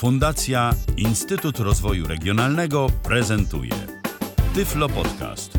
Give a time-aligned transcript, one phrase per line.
[0.00, 3.72] Fundacja Instytut Rozwoju Regionalnego prezentuje
[4.54, 5.58] Tyflo Podcast.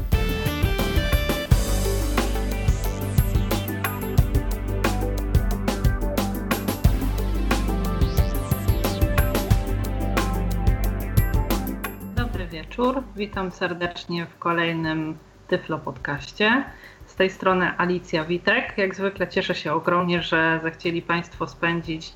[12.15, 13.03] Dobry wieczór.
[13.15, 15.17] Witam serdecznie w kolejnym
[15.47, 16.63] Tyflo Podcaście.
[17.05, 18.77] Z tej strony Alicja Witek.
[18.77, 22.13] Jak zwykle cieszę się ogromnie, że zechcieli Państwo spędzić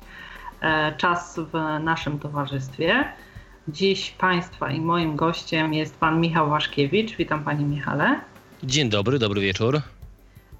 [0.96, 3.04] czas w naszym towarzystwie.
[3.68, 7.16] Dziś Państwa i moim gościem jest Pan Michał Waszkiewicz.
[7.16, 8.20] Witam Panie Michale.
[8.62, 9.80] Dzień dobry, dobry wieczór.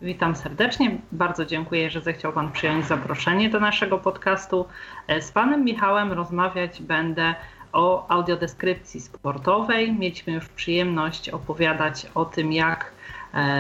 [0.03, 0.99] Witam serdecznie.
[1.13, 4.67] Bardzo dziękuję, że zechciał Pan przyjąć zaproszenie do naszego podcastu.
[5.09, 7.35] E, Z Panem Michałem rozmawiać będę
[7.73, 9.93] o audiodeskrypcji sportowej.
[9.93, 12.96] Mieliśmy już przyjemność opowiadać o tym, jak e,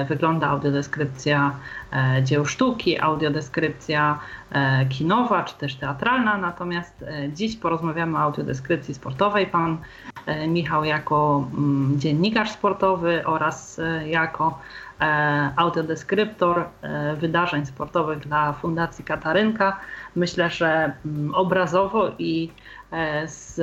[0.09, 1.57] wygląda audiodeskrypcja
[1.93, 4.19] e, dzieł sztuki, audiodeskrypcja
[4.51, 6.39] e, kinowa czy też teatralna.
[6.39, 9.47] Natomiast e, dziś porozmawiamy o audiodeskrypcji sportowej.
[9.47, 9.79] Pan
[10.27, 14.59] e, Michał jako mm, dziennikarz sportowy oraz e, jako
[15.01, 19.81] e, audiodeskryptor e, wydarzeń sportowych dla Fundacji Katarynka.
[20.17, 22.51] Myślę, że mm, obrazowo i
[22.93, 23.61] e, z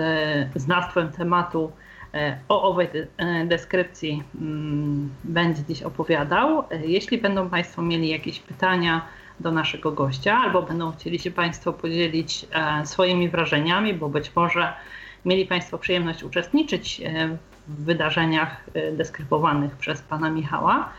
[0.55, 1.92] znawstwem tematu e,
[2.49, 6.59] o owej e, deskrypcji mm, będzie dziś opowiadał.
[6.59, 9.05] E, Jeśli będą Państwo mieli jakieś pytania
[9.39, 14.73] do naszego gościa, albo będą chcieli się Państwo podzielić e, swoimi wrażeniami, bo być może
[15.25, 20.89] mieli Państwo przyjemność uczestniczyć e, w wydarzeniach e, deskrypowanych przez Pana Michała,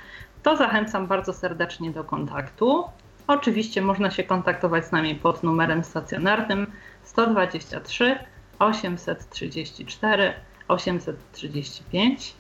[0.43, 2.85] to zachęcam bardzo serdecznie do kontaktu.
[3.27, 6.67] Oczywiście można się kontaktować z nami pod numerem stacjonarnym
[7.03, 8.19] 123
[8.59, 10.35] 834
[10.69, 12.35] 835.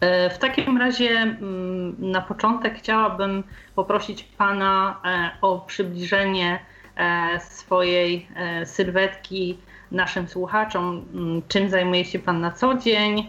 [0.00, 6.58] E, W takim razie mm, na początek chciałabym poprosić Pana e, o przybliżenie
[6.96, 8.28] e, swojej
[8.64, 9.58] sylwetki
[9.90, 11.04] naszym słuchaczom.
[11.14, 13.28] Mm, Czym zajmuje się Pan na co dzień?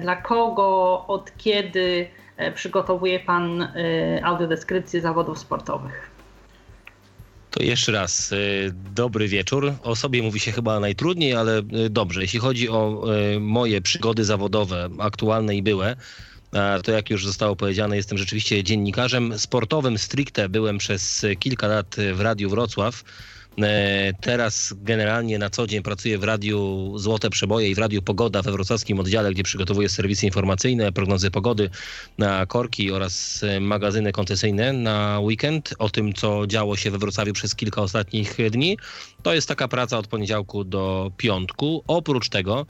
[0.00, 1.04] Dla kogo?
[1.08, 2.08] Od kiedy
[2.54, 3.68] przygotowuje Pan
[4.22, 6.15] audiodeskrypcję zawodów sportowych?
[7.56, 9.72] To jeszcze raz y, dobry wieczór.
[9.82, 12.22] O sobie mówi się chyba najtrudniej, ale y, dobrze.
[12.22, 15.96] Jeśli chodzi o y, moje przygody zawodowe, aktualne i byłe,
[16.52, 20.48] a to jak już zostało powiedziane, jestem rzeczywiście dziennikarzem sportowym stricte.
[20.48, 23.04] Byłem przez kilka lat w Radiu Wrocław.
[23.62, 28.42] E, Teraz generalnie na co dzień pracuję w Radiu Złote Przeboje i w Radiu Pogoda
[28.42, 31.70] we wrocławskim oddziale, gdzie przygotowuję serwisy informacyjne, prognozy pogody
[32.18, 35.74] na korki oraz e, magazyny koncesyjne na weekend.
[35.78, 38.78] O tym, co działo się we Wrocławiu przez kilka ostatnich dni.
[39.22, 41.84] To jest taka praca od poniedziałku do piątku.
[41.86, 42.66] Oprócz tego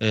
[0.00, 0.06] e,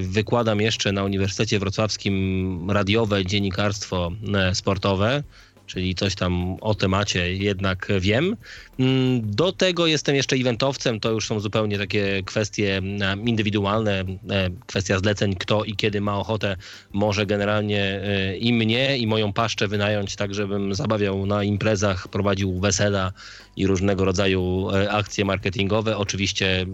[0.00, 4.12] wykładam jeszcze na Uniwersytecie Wrocławskim radiowe dziennikarstwo
[4.54, 5.22] sportowe
[5.66, 8.36] czyli coś tam o temacie jednak wiem.
[8.78, 14.04] Mm, Do tego jestem jeszcze eventowcem, to już są zupełnie takie kwestie e, indywidualne, e,
[14.66, 16.56] kwestia zleceń, kto i kiedy ma ochotę,
[16.92, 22.60] może generalnie e, i mnie, i moją paszczę wynająć, tak żebym zabawiał na imprezach, prowadził
[22.60, 23.12] wesela
[23.56, 25.96] i różnego rodzaju e, akcje marketingowe.
[25.96, 26.66] Oczywiście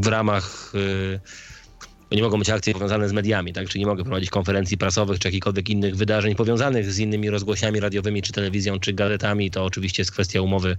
[0.00, 0.72] w ramach
[2.16, 3.68] nie mogą być akcje powiązane z mediami, tak?
[3.68, 8.22] Czyli nie mogę prowadzić konferencji prasowych czy jakichkolwiek innych wydarzeń powiązanych z innymi rozgłośniami radiowymi,
[8.22, 9.50] czy telewizją, czy gazetami.
[9.50, 10.76] To oczywiście jest kwestia umowy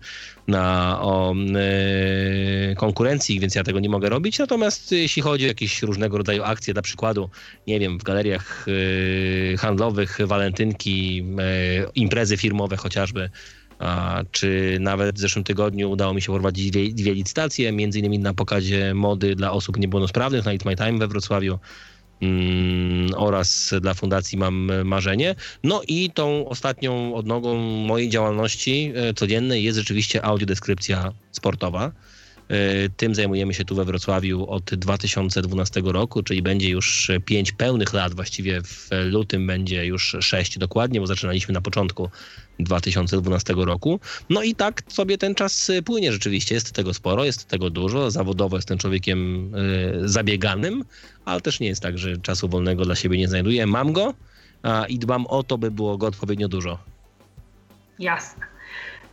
[0.47, 4.39] na, o e, konkurencji, więc ja tego nie mogę robić.
[4.39, 7.29] Natomiast jeśli chodzi o jakieś różnego rodzaju akcje, dla przykładu,
[7.67, 8.65] nie wiem, w galeriach
[9.53, 13.29] e, handlowych, walentynki, e, imprezy firmowe chociażby,
[14.31, 18.33] czy nawet w zeszłym tygodniu udało mi się prowadzić dwie, dwie licytacje, między innymi na
[18.33, 21.59] pokazie mody dla osób niepełnosprawnych na Eat My Time we Wrocławiu
[22.21, 25.35] mm, oraz dla Fundacji Mam Marzenie.
[25.63, 31.91] No i tą ostatnią odnogą mojej działalności e, codziennej jest rzeczywiście audiodeskrypcja sportowa.
[32.51, 37.93] E, Tym zajmujemy się tu we Wrocławiu od 2012 roku, czyli będzie już pięć pełnych
[37.93, 42.09] lat, właściwie w lutym będzie już sześć dokładnie, bo zaczynaliśmy na początku
[42.59, 43.99] 2012 roku.
[44.29, 46.55] No i tak sobie ten czas y, płynie rzeczywiście.
[46.55, 48.11] Jest tego sporo, jest tego dużo.
[48.11, 50.83] Zawodowo jestem człowiekiem y, zabieganym,
[51.25, 53.67] ale też nie jest tak, że czasu wolnego dla siebie nie znajduję.
[53.67, 54.13] Mam go
[54.89, 56.77] i dbam o to, by było go odpowiednio dużo.
[57.99, 58.50] Jasne.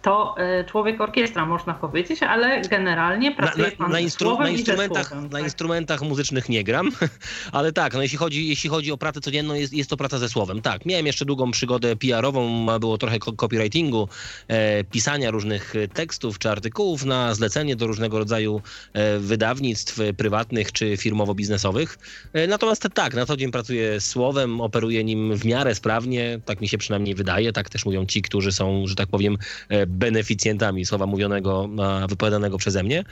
[0.02, 4.48] To e, człowiek orkiestra, można powiedzieć, ale generalnie Na, pracuje na, na, ze instru- na,
[4.48, 5.42] instrumentach, słowem, na tak?
[5.42, 6.90] instrumentach muzycznych nie gram,
[7.52, 10.28] ale tak, no jeśli chodzi, jeśli chodzi o pracę codzienną, jest, jest to praca ze
[10.28, 10.62] słowem.
[10.62, 14.08] Tak, miałem jeszcze długą przygodę PR-ową, było trochę copywritingu,
[14.48, 18.62] e, pisania różnych e, tekstów czy artykułów na zlecenie do różnego rodzaju
[18.92, 21.98] e, wydawnictw prywatnych czy firmowo-biznesowych.
[22.32, 26.68] E, natomiast tak, na co dzień pracuję słowem, operuję nim w miarę sprawnie, tak mi
[26.68, 29.36] się przynajmniej wydaje, tak też mówią ci, którzy są, że tak powiem,
[29.68, 31.68] e, beneficjentami słowa mówionego,
[32.08, 33.04] wypowiadanego przeze mnie.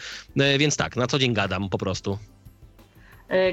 [0.58, 2.18] Więc tak, na co dzień gadam po prostu.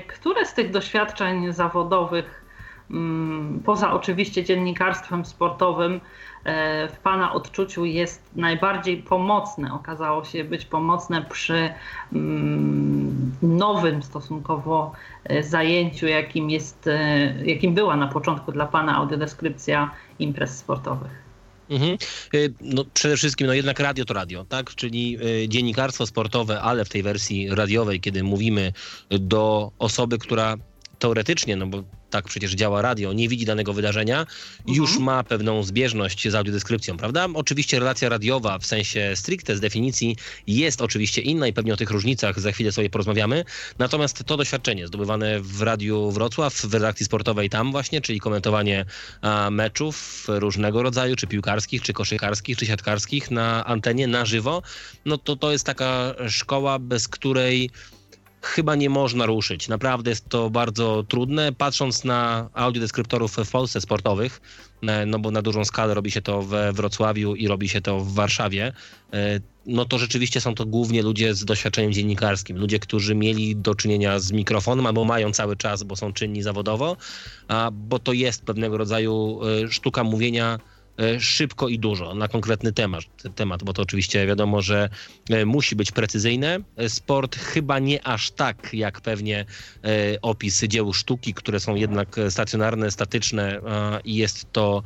[0.08, 2.46] Które z tych doświadczeń zawodowych,
[2.92, 6.00] mm, poza oczywiście dziennikarstwem sportowym,
[6.44, 11.74] E, w Pana odczuciu jest najbardziej pomocne, okazało się być pomocne przy
[12.14, 14.92] mm, nowym stosunkowo
[15.24, 21.23] e, zajęciu, jakim, jest, e, jakim była na początku dla Pana audiodeskrypcja imprez sportowych?
[21.74, 21.98] Mhm.
[22.62, 24.76] No, przede wszystkim no jednak radio to radio, tak?
[24.76, 25.18] Czyli
[25.48, 28.74] dziennikarstwo sportowe, ale w tej wersji radiowej, kiedy mówimy
[29.10, 30.58] do osoby, która
[31.00, 34.78] teoretycznie, no bo tak przecież działa radio, nie widzi danego wydarzenia, mhm.
[34.78, 37.28] już ma pewną zbieżność z audiodeskrypcją, prawda?
[37.34, 40.16] Oczywiście relacja radiowa w sensie stricte z definicji
[40.48, 43.46] jest oczywiście inna i pewnie o tych różnicach za chwilę sobie porozmawiamy.
[43.80, 48.86] Natomiast to doświadczenie zdobywane w Radiu Wrocław, w redakcji sportowej tam właśnie, czyli komentowanie
[49.52, 54.62] meczów różnego rodzaju, czy piłkarskich, czy koszykarskich, czy siatkarskich na antenie, na żywo,
[55.06, 57.70] no to to jest taka szkoła, bez której
[58.44, 59.68] chyba nie można ruszyć.
[59.68, 61.54] Naprawdę jest to bardzo trudne.
[61.54, 64.42] Patrząc na audiodeskryptorów w Polsce sportowych,
[64.84, 68.00] e, no bo na dużą skalę robi się to we Wrocławiu i robi się to
[68.00, 68.74] w Warszawie,
[69.14, 72.58] e, no to rzeczywiście są to głównie ludzie z doświadczeniem dziennikarskim.
[72.58, 76.98] Ludzie, którzy mieli do czynienia z mikrofonem albo mają cały czas, bo są czynni zawodowo,
[77.72, 80.60] bo to jest pewnego rodzaju e, sztuka mówienia
[81.20, 83.04] szybko i dużo na konkretny temat,
[83.36, 84.90] temat, bo to oczywiście wiadomo, że
[85.30, 86.60] e, musi być precyzyjne.
[86.78, 89.46] E, sport chyba nie aż tak jak pewnie
[90.22, 93.60] opis dzieł sztuki, które są jednak stacjonarne, statyczne
[94.06, 94.84] i jest to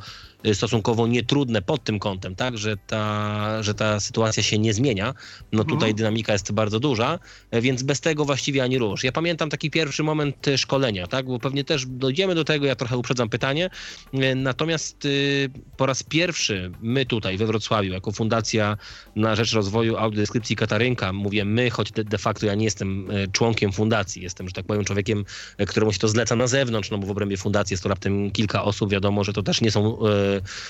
[0.56, 5.14] stosunkowo nietrudne pod tym kątem, tak, że ta, że ta sytuacja się nie zmienia.
[5.52, 5.80] No mhm.
[5.80, 7.20] tutaj dynamika jest bardzo duża,
[7.52, 9.04] e, więc bez tego właściwie ani rusz.
[9.04, 12.76] Ja pamiętam taki pierwszy moment e, szkolenia, tak, bo pewnie też dojdziemy do tego, ja
[12.76, 13.70] trochę uprzedzam pytanie,
[14.14, 18.78] e, natomiast y, po raz pierwszy my tutaj we Wrocławiu, jako Fundacja
[19.16, 23.72] na Rzecz Rozwoju Audiodeskrypcji Katarynka, mówię my, choć de, de facto ja nie jestem członkiem
[23.72, 25.26] fundacji, jestem, że tak powiem, człowiekiem,
[25.68, 28.64] któremu się to zleca na zewnątrz, no bo w obrębie fundacji jest to raptem kilka
[28.64, 29.98] osób, wiadomo, że to też nie są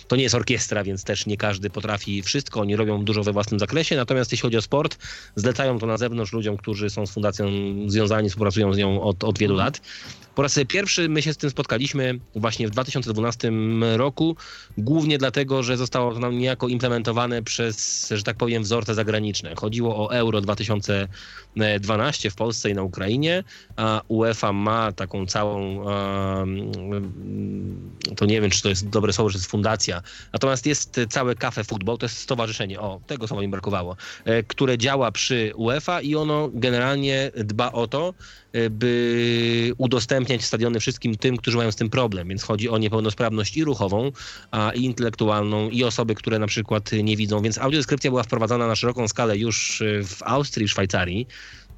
[0.08, 2.62] to nie jest orkiestra, więc też nie każdy potrafi wszystko.
[2.62, 3.96] Oni robią dużo we własnym zakresie.
[3.96, 4.98] Natomiast jeśli chodzi o sport,
[5.36, 7.48] zlecają to na zewnątrz ludziom, którzy są z fundacją
[7.88, 9.82] związani, współpracują z nią od, od wielu lat.
[10.38, 13.52] Po raz pierwszy my się z tym spotkaliśmy właśnie w 2012
[13.96, 14.36] roku,
[14.78, 19.56] głównie dlatego, że zostało to nam niejako implementowane przez, że tak powiem, wzorce zagraniczne.
[19.56, 23.44] Chodziło o Euro 2012 w Polsce i na Ukrainie,
[23.76, 25.86] a UEFA ma taką całą,
[28.16, 30.02] to nie wiem, czy to jest dobre słowo, że jest fundacja,
[30.34, 33.96] natomiast jest całe Cafe Football, to jest stowarzyszenie, o, tego słowa mi brakowało,
[34.26, 38.14] e, które działa przy UEFA i ono generalnie dba o to,
[38.70, 42.28] by udostępniać stadiony wszystkim tym, którzy mają z tym problem.
[42.28, 44.12] Więc chodzi o niepełnosprawność i ruchową,
[44.52, 47.42] a, i intelektualną, i osoby, które na przykład nie widzą.
[47.42, 51.28] Więc audiodeskrypcja była wprowadzana na szeroką skalę już w Austrii Szwajcarii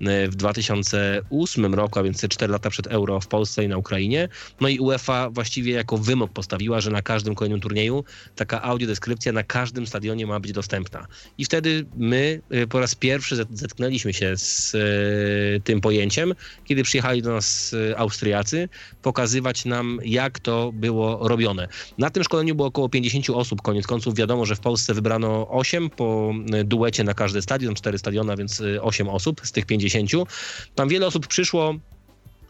[0.02, 4.30] w 2008 roku, a więc 4 lata przed Euro w Polsce i na Ukrainie.
[4.62, 8.04] No i UEFA właściwie jako wymóg postawiła, że na każdym kolejnym turnieju
[8.36, 11.08] taka audiodeskrypcja na każdym stadionie ma być dostępna.
[11.38, 16.34] I wtedy my y, po raz pierwszy zetknęliśmy się z y, tym pojęciem,
[16.66, 18.70] kiedy przyjechali do nas Austriacy
[19.02, 21.68] pokazywać nam, jak to było robione.
[21.98, 25.90] Na tym szkoleniu było około 50 osób, koniec końców wiadomo, że w Polsce wybrano 8
[25.90, 26.34] po
[26.66, 29.89] duecie na każdy stadion, 4 stadiona, więc 8 osób z tych 50
[30.76, 31.76] tam wiele osób przyszło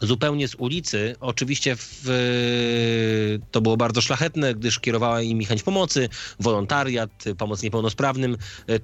[0.01, 1.15] zupełnie z ulicy.
[1.19, 8.37] Oczywiście w, to było bardzo szlachetne, gdyż kierowała im chęć pomocy, wolontariat, pomoc niepełnosprawnym.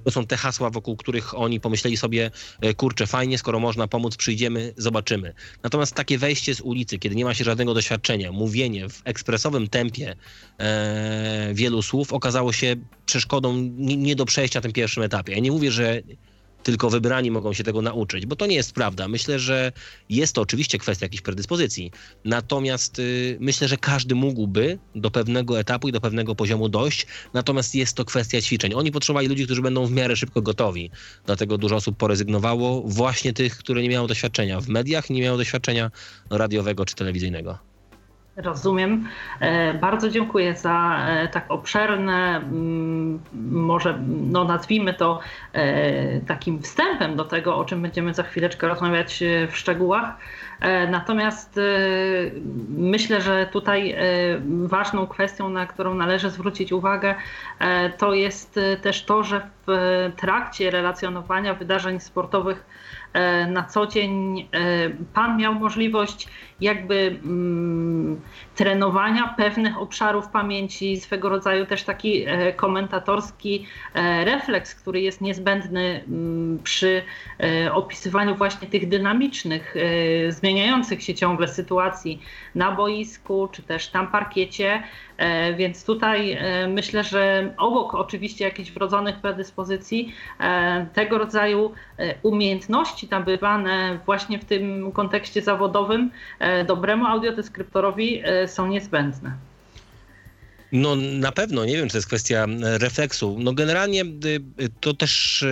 [0.04, 2.30] To są te hasła, wokół których oni pomyśleli sobie,
[2.76, 5.32] kurczę, fajnie, skoro można pomóc, przyjdziemy, zobaczymy.
[5.62, 10.16] Natomiast takie wejście z ulicy, kiedy nie ma się żadnego doświadczenia, mówienie w ekspresowym tempie
[10.58, 15.32] e, wielu słów okazało się przeszkodą nie, nie do przejścia na tym pierwszym etapie.
[15.32, 16.02] Ja nie mówię, że
[16.66, 19.08] tylko wybrani mogą się tego nauczyć, bo to nie jest prawda.
[19.08, 19.72] Myślę, że
[20.08, 21.90] jest to oczywiście kwestia jakiejś predyspozycji,
[22.24, 27.74] natomiast y, myślę, że każdy mógłby do pewnego etapu i do pewnego poziomu dojść, natomiast
[27.74, 28.74] jest to kwestia ćwiczeń.
[28.74, 30.90] Oni potrzebowali ludzi, którzy będą w miarę szybko gotowi,
[31.26, 35.90] dlatego dużo osób porezygnowało, właśnie tych, które nie miało doświadczenia w mediach, nie miało doświadczenia
[36.30, 37.58] radiowego czy telewizyjnego.
[38.36, 39.08] Rozumiem.
[39.40, 45.20] E, bardzo dziękuję za e, tak obszerne, mm, może no nazwijmy to
[45.52, 50.16] e, takim wstępem do tego, o czym będziemy za chwileczkę rozmawiać w szczegółach.
[50.90, 51.60] Natomiast
[52.68, 53.96] myślę, że tutaj
[54.64, 57.14] ważną kwestią, na którą należy zwrócić uwagę,
[57.98, 59.72] to jest też to, że w
[60.16, 62.66] trakcie relacjonowania wydarzeń sportowych
[63.48, 66.28] na co dzień e, Pan miał możliwość
[66.60, 68.20] jakby mm,
[68.54, 73.66] trenowania pewnych obszarów pamięci, swego rodzaju też taki e, komentatorski
[74.24, 77.02] refleks, który jest niezbędny mm, przy
[77.72, 79.74] opisywaniu właśnie tych dynamicznych,
[80.28, 82.22] zmieniających się ciągle sytuacji
[82.54, 84.82] na boisku, czy też tam parkiecie.
[85.56, 90.12] Więc tutaj myślę, że obok oczywiście jakichś wrodzonych predyspozycji,
[90.92, 91.72] tego rodzaju
[92.22, 99.32] umiejętności, umiejętności nabywane właśnie w tym kontekście zawodowym e, dobremu audiodeskryptorowi e, są niezbędne.
[100.72, 103.36] No na pewno, nie wiem, czy to jest kwestia refleksu.
[103.38, 104.04] No generalnie
[104.80, 105.44] to też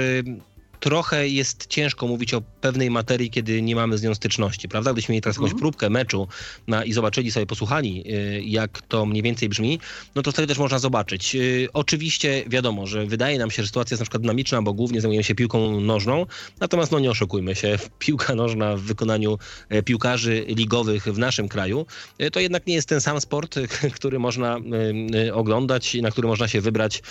[0.85, 4.91] trochę jest ciężko mówić o pewnej materii, kiedy nie mamy z nią styczności, prawda?
[4.91, 5.61] Gdybyśmy mieli teraz jakąś mhm.
[5.61, 6.29] próbkę meczu
[6.67, 9.81] na, i zobaczyli sobie, posłuchali, y, jak to mniej więcej brzmi,
[10.15, 11.35] no to wtedy też można zobaczyć.
[11.35, 15.01] Y, oczywiście wiadomo, że wydaje nam się, że sytuacja jest na przykład dynamiczna, bo głównie
[15.01, 16.27] zajmujemy się piłką nożną,
[16.61, 19.39] natomiast no nie oszukujmy się, piłka nożna w wykonaniu
[19.69, 21.87] e, piłkarzy ligowych w naszym kraju,
[22.33, 23.59] to jednak nie jest ten sam sport,
[23.97, 24.61] który można
[25.33, 27.03] oglądać i na który można się wybrać,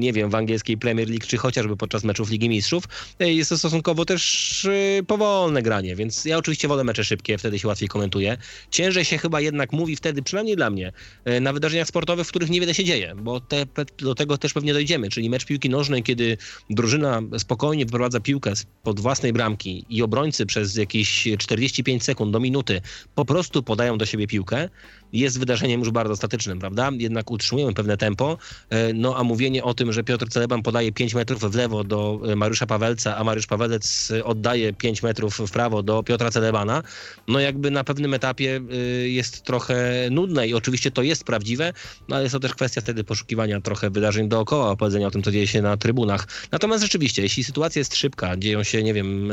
[0.00, 2.84] nie wiem, w angielskiej Premier League, czy chociażby podczas meczów Ligi Mistrzów.
[3.20, 4.66] Jest to stosunkowo też
[5.06, 8.36] powolne granie, więc ja oczywiście wolę mecze szybkie, wtedy się łatwiej komentuje.
[8.70, 10.92] Ciężej się chyba jednak mówi wtedy, przynajmniej dla mnie,
[11.24, 13.66] e, na wydarzeniach sportowych, w których niewiele się dzieje, bo te,
[13.98, 16.36] do tego też pewnie dojdziemy, czyli mecz piłki nożnej, kiedy
[16.70, 22.80] drużyna spokojnie wyprowadza piłkę pod własnej bramki i obrońcy przez jakieś 45 sekund do minuty
[23.14, 24.68] po prostu podają do siebie piłkę,
[25.12, 26.90] jest wydarzeniem już bardzo statycznym, prawda?
[26.98, 28.38] Jednak utrzymujemy pewne tempo,
[28.70, 32.20] e, no a mówienie o tym, że Piotr Celeban podaje 5 metrów w lewo do
[32.32, 36.82] e, Mariusza Pawelca, a Mariusz Pawelec oddaje 5 metrów w prawo do Piotra Celebana,
[37.28, 38.76] no jakby na pewnym etapie e,
[39.08, 41.72] jest trochę nudne i oczywiście to jest prawdziwe,
[42.08, 45.30] no ale jest to też kwestia wtedy poszukiwania trochę wydarzeń dookoła, opowiedzenia o tym, co
[45.30, 46.28] dzieje się na trybunach.
[46.52, 49.32] Natomiast rzeczywiście, jeśli sytuacja jest szybka, dzieją się, nie wiem,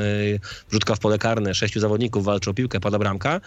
[0.69, 3.41] wrzutka w pole karne, sześciu zawodników walczy o piłkę, pada bramka,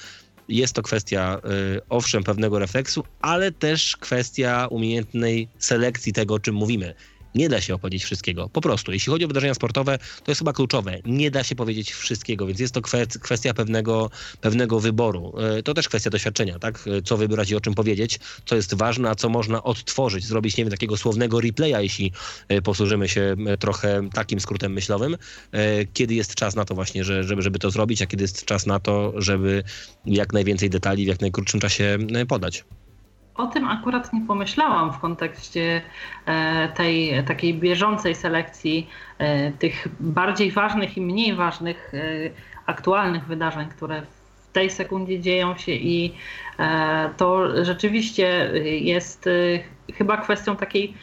[0.49, 1.41] jest to kwestia,
[1.77, 6.95] y, owszem, pewnego refleksu, ale też kwestia umiejętnej selekcji tego, o czym mówimy.
[7.39, 8.49] Nie da się opowiedzieć wszystkiego.
[8.49, 10.99] Po prostu, jeśli chodzi o wydarzenia sportowe, to jest chyba kluczowe.
[11.05, 12.83] Nie da się powiedzieć wszystkiego, więc jest to
[13.21, 15.35] kwestia pewnego, pewnego wyboru.
[15.59, 16.85] E, to też kwestia doświadczenia, tak?
[16.99, 20.57] E, co wybrać i o czym powiedzieć, co jest ważne, a co można odtworzyć, zrobić,
[20.57, 22.13] nie wiem, takiego słownego replaya, jeśli
[22.49, 25.17] e, posłużymy się trochę takim skrótem myślowym.
[25.93, 28.81] Kiedy jest czas na to właśnie, żeby, żeby to zrobić, a kiedy jest czas na
[28.81, 29.63] to, żeby
[30.07, 32.65] jak najwięcej detali w jak najkrótszym czasie podać.
[33.39, 35.83] O tym akurat nie pomyślałam w kontekście
[36.27, 41.99] e, tej takiej bieżącej selekcji e, tych bardziej ważnych i mniej ważnych e,
[42.67, 46.15] aktualnych wydarzeń, które w tej sekundzie dzieją się i
[47.17, 49.29] to rzeczywiście jest
[49.95, 50.95] chyba kwestią takiej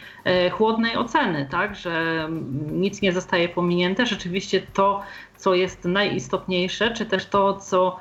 [0.52, 2.28] chłodnej oceny, tak, że
[2.72, 4.06] nic nie zostaje pominięte.
[4.06, 5.02] Rzeczywiście to,
[5.38, 8.00] co jest najistotniejsze, czy też to, co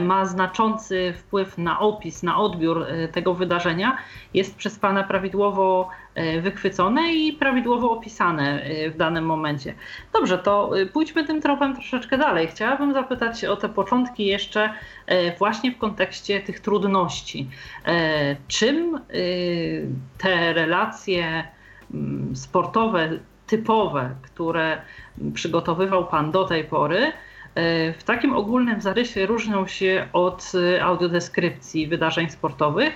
[0.00, 3.98] ma znaczący wpływ na opis, na odbiór e, tego wydarzenia,
[4.34, 9.74] jest przez Pana prawidłowo e, wychwycone i prawidłowo opisane w danym momencie.
[10.12, 12.48] Dobrze, to pójdźmy tym tropem troszeczkę dalej.
[12.48, 14.74] Chciałabym zapytać o te początki jeszcze
[15.38, 17.48] właśnie w kontekście tych trudności.
[18.48, 19.00] Czym
[20.18, 21.44] te relacje
[21.94, 23.10] mm, sportowe
[23.46, 24.82] typowe, które
[25.34, 27.31] przygotowywał Pan do tej pory, E,
[27.98, 32.92] w takim ogólnym zarysie różnią się od e, audiodeskrypcji wydarzeń sportowych.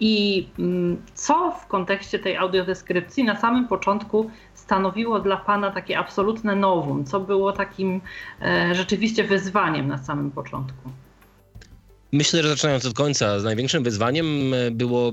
[0.00, 6.56] I mm, co w kontekście tej audiodeskrypcji na samym początku stanowiło dla Pana takie absolutne
[6.56, 7.04] nowum?
[7.04, 8.00] Co było takim
[8.42, 10.90] e, rzeczywiście wyzwaniem na samym początku?
[12.14, 15.10] Myślę, że zaczynając od końca, z największym wyzwaniem e, było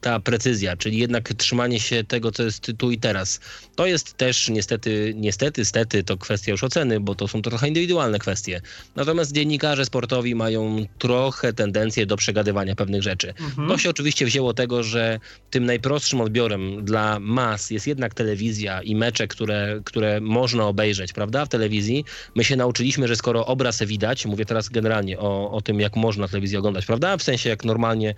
[0.00, 3.40] ta precyzja, czyli jednak trzymanie się tego, co jest tu i teraz.
[3.76, 7.68] To jest też niestety, niestety, stety, to kwestia już oceny, bo to są to trochę
[7.68, 8.60] indywidualne kwestie.
[8.96, 13.28] Natomiast dziennikarze sportowi mają trochę tendencję do przegadywania pewnych rzeczy.
[13.28, 13.68] Mhm.
[13.68, 18.96] To się oczywiście wzięło tego, że tym najprostszym odbiorem dla mas jest jednak telewizja i
[18.96, 22.04] mecze, które, które można obejrzeć, prawda, w telewizji.
[22.34, 26.25] My się nauczyliśmy, że skoro obraz widać, mówię teraz generalnie o, o tym, jak można
[26.26, 27.16] można telewizję oglądać, prawda?
[27.16, 28.14] W sensie jak normalnie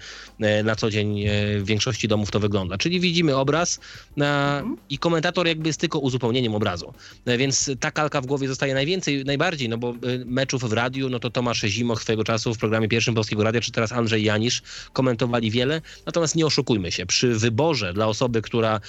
[0.65, 1.25] na co dzień
[1.59, 2.79] w większości domów to wygląda.
[2.79, 3.81] Czyli widzimy obraz
[4.17, 4.77] mhm.
[4.91, 6.95] i komentator jakby jest tylko uzupełnieniem obrazu.
[7.39, 9.95] Więc ta kalka w głowie zostaje najwięcej, najbardziej, no bo
[10.27, 13.73] meczów w radiu, no to Tomasz Zimoch swojego czasu w programie pierwszym Polskiego Radia, czy
[13.73, 14.63] teraz Andrzej Janisz
[14.93, 15.83] komentowali wiele.
[16.07, 18.81] Natomiast nie oszukujmy się, przy wyborze dla osoby, która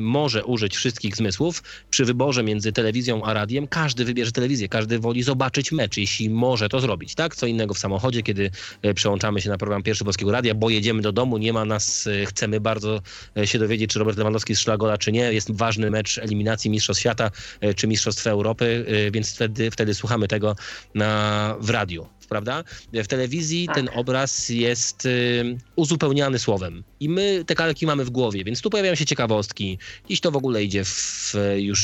[0.00, 5.22] może użyć wszystkich zmysłów, przy wyborze między telewizją a radiem, każdy wybierze telewizję, każdy woli
[5.22, 7.36] zobaczyć mecz, jeśli może to zrobić, tak?
[7.36, 8.41] Co innego w samochodzie, kiedy
[8.82, 12.06] e, przełączamy się na program Pierwszy Polskiego Radia, bo jedziemy do domu, nie ma nas,
[12.06, 13.00] e, chcemy bardzo
[13.36, 15.32] e, się dowiedzieć, czy Robert Lewandowski strzela gola, czy nie.
[15.32, 17.30] Jest ważny mecz eliminacji Mistrzostw Świata,
[17.76, 20.56] czy Mistrzostw Europy, więc wtedy, wtedy słuchamy tego
[20.94, 22.64] na, w radiu prawda?
[22.92, 23.74] W telewizji tak.
[23.74, 26.84] ten obraz jest y, uzupełniany słowem.
[27.00, 29.78] I my te kalki mamy w głowie, więc tu pojawiają się ciekawostki.
[30.08, 31.78] Dziś to w ogóle idzie w, już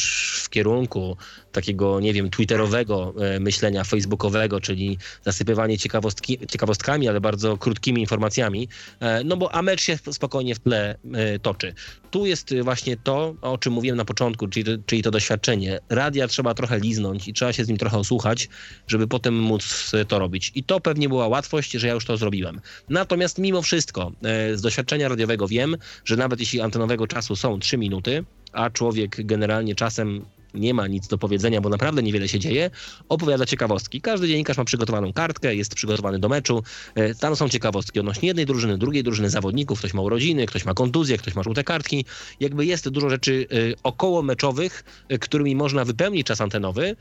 [0.44, 1.16] w kierunku
[1.52, 8.68] takiego, nie wiem, twitterowego e, myślenia, facebookowego, czyli zasypywanie ciekawostki, ciekawostkami, ale bardzo krótkimi informacjami,
[9.00, 11.74] e, no bo a mecz się spokojnie w tle e, toczy.
[12.10, 15.80] Tu jest właśnie to, o czym mówiłem na początku, czyli czyli to doświadczenie.
[15.88, 18.48] Radia trzeba trochę liznąć i trzeba się z nim trochę osłuchać,
[18.86, 20.37] żeby potem móc to robić.
[20.54, 22.60] I to pewnie była łatwość, że ja już to zrobiłem.
[22.88, 24.12] Natomiast mimo wszystko
[24.54, 29.74] z doświadczenia radiowego wiem, że nawet jeśli antenowego czasu są 3 minuty, a człowiek generalnie
[29.74, 32.70] czasem nie ma nic do powiedzenia, bo naprawdę niewiele się dzieje,
[33.08, 34.00] opowiada ciekawostki.
[34.00, 36.62] Każdy dziennikarz ma przygotowaną kartkę, jest przygotowany do meczu.
[36.94, 39.78] E, tam są ciekawostki odnośnie jednej drużyny, drugiej drużyny, zawodników.
[39.78, 42.04] Ktoś ma urodziny, ktoś ma kontuzję, ktoś ma żółte kartki.
[42.40, 46.96] Jakby jest dużo rzeczy e, około meczowych, e, którymi można wypełnić czas antenowy.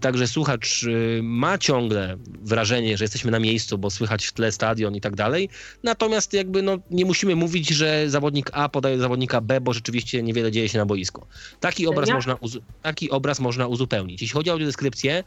[0.00, 4.94] Także słuchacz y, ma ciągle wrażenie, że jesteśmy na miejscu, bo słychać w tle stadion
[4.96, 5.48] i tak dalej.
[5.82, 10.52] Natomiast jakby no, nie musimy mówić, że zawodnik A podaje zawodnika B, bo rzeczywiście niewiele
[10.52, 11.26] dzieje się na boisku.
[11.60, 12.14] Taki obraz, ja?
[12.14, 12.36] można,
[12.82, 14.22] taki obraz można uzupełnić.
[14.22, 15.24] Jeśli chodzi o audiodeskrypcję,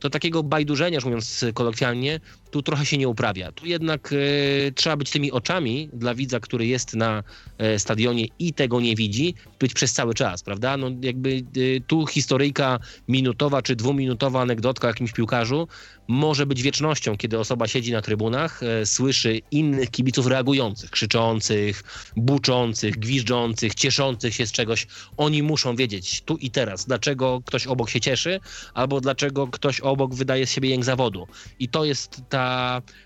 [0.00, 2.20] to takiego bajdurzenia, mówiąc kolokwialnie,
[2.56, 3.52] tu trochę się nie uprawia.
[3.52, 7.22] Tu jednak e, trzeba być tymi oczami dla widza, który jest na
[7.58, 10.76] e, stadionie i tego nie widzi, być przez cały czas, prawda?
[10.76, 15.68] No jakby e, tu historyjka minutowa czy dwuminutowa anegdotka o jakimś piłkarzu
[16.08, 21.82] może być wiecznością, kiedy osoba siedzi na trybunach, słyszy innych kibiców reagujących, krzyczących,
[22.16, 24.86] buczących, gwiżdżących, cieszących się z czegoś.
[25.16, 28.40] Oni muszą wiedzieć tu i teraz, dlaczego ktoś obok się cieszy,
[28.74, 31.26] albo dlaczego ktoś obok wydaje z siebie jęk zawodu.
[31.58, 32.45] I to jest ta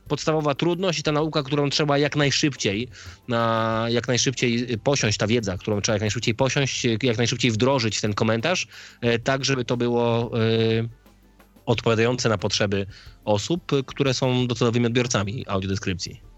[0.08, 2.88] podstawowa trudność i ta nauka, którą trzeba jak najszybciej,
[3.88, 8.14] jak najszybciej posiąść, ta wiedza, którą trzeba jak najszybciej posiąść, jak najszybciej wdrożyć w ten
[8.14, 8.66] komentarz,
[9.00, 10.88] e, tak żeby to było e,
[11.66, 12.86] odpowiadające na potrzeby
[13.24, 16.29] osób, które są docelowymi odbiorcami audiodeskrypcji.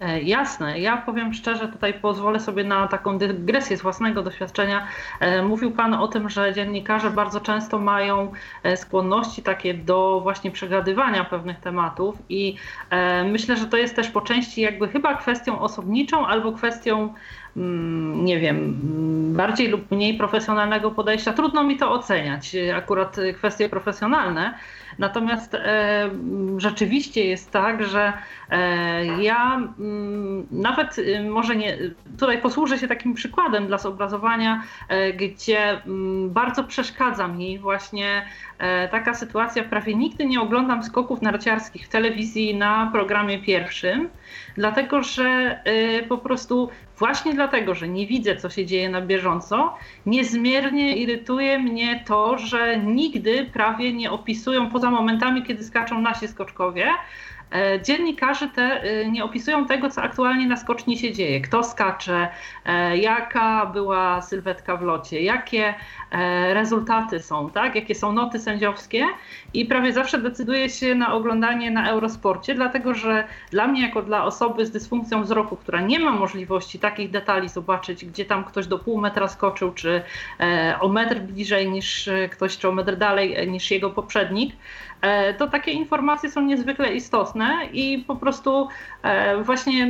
[0.00, 0.80] E, jasne.
[0.80, 4.86] Ja powiem szczerze, tutaj pozwolę sobie na taką dygresję z własnego doświadczenia.
[5.20, 10.50] E, mówił Pan o tym, że dziennikarze bardzo często mają e, skłonności takie do właśnie
[10.50, 12.56] przegadywania pewnych tematów i
[13.24, 17.14] myślę, że to jest też po części jakby chyba kwestią osobniczą albo kwestią
[17.56, 18.74] mm, nie wiem,
[19.36, 21.32] bardziej lub mniej profesjonalnego podejścia.
[21.32, 24.54] Trudno mi to oceniać, akurat kwestie profesjonalne.
[24.98, 26.10] Natomiast e,
[26.56, 28.12] rzeczywiście jest tak, że
[28.50, 31.78] e, ja mm, nawet y, może nie,
[32.18, 38.26] tutaj posłużę się takim przykładem dla zobrazowania, e, gdzie mm, bardzo przeszkadza mi właśnie
[38.90, 39.64] taka sytuacja.
[39.64, 44.08] Prawie nigdy nie oglądam skoków narciarskich w telewizji na programie pierwszym,
[44.56, 45.60] dlatego że
[46.08, 46.68] po prostu
[46.98, 49.74] Właśnie dlatego, że nie widzę, co się dzieje na bieżąco,
[50.06, 56.86] niezmiernie irytuje mnie to, że nigdy prawie nie opisują, poza momentami, kiedy skaczą nasi skoczkowie,
[57.37, 57.37] E,
[57.82, 61.40] dziennikarze te e, nie opisują tego, co aktualnie na skoczni się dzieje.
[61.40, 62.28] Kto skacze,
[62.64, 65.74] e, jaka była sylwetka w locie, jakie
[66.52, 67.74] rezultaty są, tak?
[67.74, 69.06] jakie są noty sędziowskie
[69.54, 74.24] i prawie zawsze decyduje się na oglądanie na Eurosporcie, dlatego że dla mnie, jako dla
[74.24, 78.78] osoby z dysfunkcją wzroku, która nie ma możliwości takich detali zobaczyć, gdzie tam ktoś do
[78.78, 80.02] pół metra skoczył, czy
[80.80, 84.52] o metr bliżej niż ktoś, czy o metr dalej niż jego poprzednik,
[84.87, 84.87] E,
[85.38, 88.97] to takie informacje są niezwykle istotne i po prostu e,
[89.42, 89.88] właśnie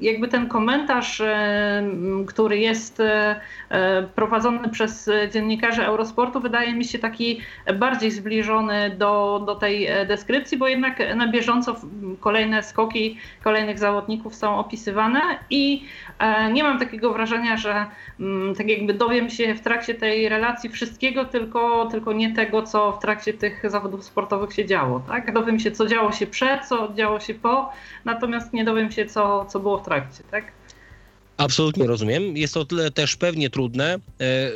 [0.00, 1.82] jakby ten komentarz, e,
[2.26, 3.02] który jest
[4.14, 7.40] prowadzony przez dziennikarzy Eurosportu, wydaje mi się taki
[7.74, 11.76] bardziej zbliżony do, do tej deskrypcji, bo jednak na bieżąco
[12.20, 15.84] kolejne skoki kolejnych zawodników są opisywane i
[16.52, 17.86] nie mam takiego wrażenia, że
[18.58, 22.98] tak jakby dowiem się w trakcie tej relacji wszystkiego, tylko, tylko nie tego, co w
[22.98, 25.00] trakcie tych zawodów sportowych się działo.
[25.08, 25.32] Tak?
[25.32, 27.72] Dowiem się, co działo się przed, co działo się po,
[28.04, 30.24] natomiast nie dowiem się, co, co było w trakcie.
[30.30, 30.44] Tak?
[31.36, 32.36] Absolutnie rozumiem.
[32.36, 33.98] Jest to tyle też pewnie trudne, e,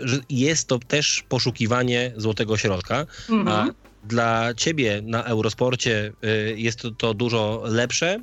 [0.03, 3.07] że jest to też poszukiwanie złotego środka.
[3.31, 3.49] Mhm.
[3.49, 8.15] A dla ciebie na Eurosporcie y, jest to, to dużo lepsze.
[8.15, 8.21] Y,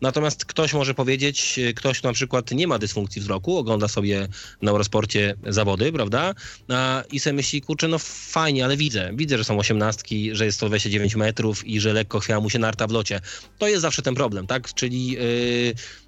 [0.00, 4.28] natomiast ktoś może powiedzieć, y, ktoś na przykład nie ma dysfunkcji wzroku, ogląda sobie
[4.62, 6.34] na Eurosporcie zawody, prawda?
[7.12, 9.10] I sobie myśli, kurczę, no fajnie, ale widzę.
[9.14, 12.86] Widzę, że są osiemnastki, że jest 129 metrów i że lekko chwiała mu się narta
[12.86, 13.20] w locie.
[13.58, 14.74] To jest zawsze ten problem, tak?
[14.74, 15.16] Czyli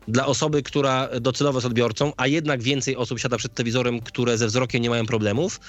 [0.09, 4.47] dla osoby, która docelowo jest odbiorcą, a jednak więcej osób siada przed telewizorem, które ze
[4.47, 5.61] wzrokiem nie mają problemów,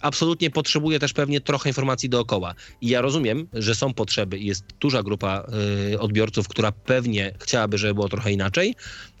[0.00, 2.54] absolutnie potrzebuje też pewnie trochę informacji dookoła.
[2.80, 5.46] I ja rozumiem, że są potrzeby i jest duża grupa
[5.92, 8.74] y, odbiorców, która pewnie chciałaby, żeby było trochę inaczej,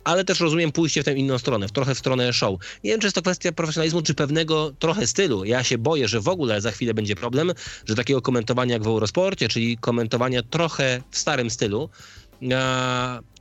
[0.04, 2.60] ale też rozumiem pójście w tę inną stronę, w trochę w stronę show.
[2.84, 5.44] Nie wiem, czy jest to kwestia profesjonalizmu, czy pewnego trochę stylu.
[5.44, 7.52] Ja się boję, że w ogóle za chwilę będzie problem,
[7.88, 11.88] że takiego komentowania jak w Eurosporcie, czyli komentowania trochę w starym stylu,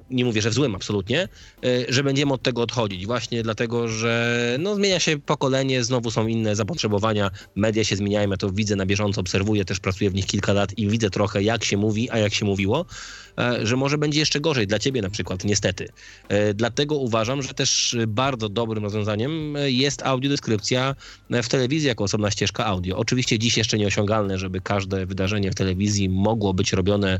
[0.09, 1.27] nie mówię, że w złym absolutnie, e,
[1.89, 3.05] że będziemy od tego odchodzić.
[3.05, 8.37] Właśnie dlatego, że no, zmienia się pokolenie, znowu są inne zapotrzebowania, media się zmieniają, ja
[8.37, 11.63] to widzę na bieżąco, obserwuję, też pracuję w nich kilka lat i widzę trochę jak
[11.63, 12.85] się mówi, a jak się mówiło,
[13.63, 15.87] że może będzie jeszcze gorzej dla ciebie na przykład, niestety.
[16.29, 20.95] E, dlatego uważam, że też bardzo dobrym rozwiązaniem jest audiodeskrypcja
[21.29, 22.97] w telewizji jako osobna ścieżka audio.
[22.97, 27.19] Oczywiście dziś jeszcze nieosiągalne, żeby każde wydarzenie w telewizji mogło być robione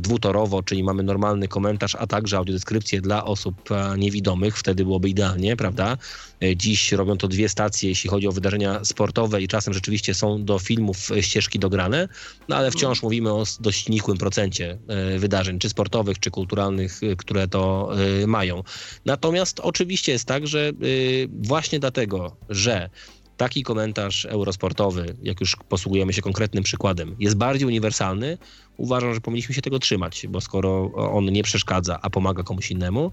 [0.00, 5.56] dwutorowo, czyli mamy normalny komentarz, a także audiodeskrypcję dla osób e, niewidomych, wtedy byłoby idealnie,
[5.56, 5.96] prawda?
[6.42, 10.44] E, dziś robią to dwie stacje, jeśli chodzi o wydarzenia sportowe i czasem rzeczywiście są
[10.44, 12.08] do filmów ścieżki dograne,
[12.48, 13.00] no ale wciąż mhm.
[13.02, 17.90] mówimy o dość nikłym procencie e, wydarzeń, czy sportowych, czy kulturalnych, które to
[18.26, 18.62] mają.
[19.04, 20.72] Natomiast oczywiście jest tak, że
[21.28, 22.90] właśnie dlatego, że
[23.36, 28.38] taki komentarz eurosportowy, jak już posługujemy się konkretnym przykładem, jest bardziej uniwersalny,
[28.76, 33.12] uważam, że powinniśmy się tego trzymać, bo skoro on nie przeszkadza, a pomaga komuś innemu,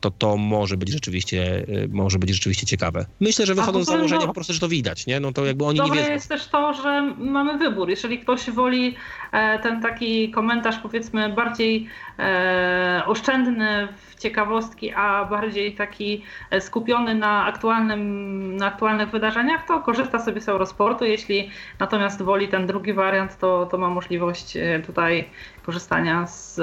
[0.00, 3.06] to to może być rzeczywiście, y, może być rzeczywiście ciekawe.
[3.20, 5.20] Myślę, że wychodząc z założenia po prostu, że to widać, nie?
[5.20, 6.12] No to jakby oni Dobre nie wiedzą.
[6.12, 7.90] jest też to, że mamy wybór.
[7.90, 8.94] Jeżeli ktoś woli
[9.32, 11.86] e, ten taki komentarz powiedzmy bardziej
[12.18, 19.80] e, oszczędny w ciekawostki, a bardziej taki e, skupiony na, aktualnym, na aktualnych wydarzeniach, to
[19.80, 21.04] korzysta sobie z Eurosportu.
[21.04, 25.28] Jeśli natomiast woli ten drugi wariant, to, to ma możliwość tutaj
[25.68, 26.58] korzystania z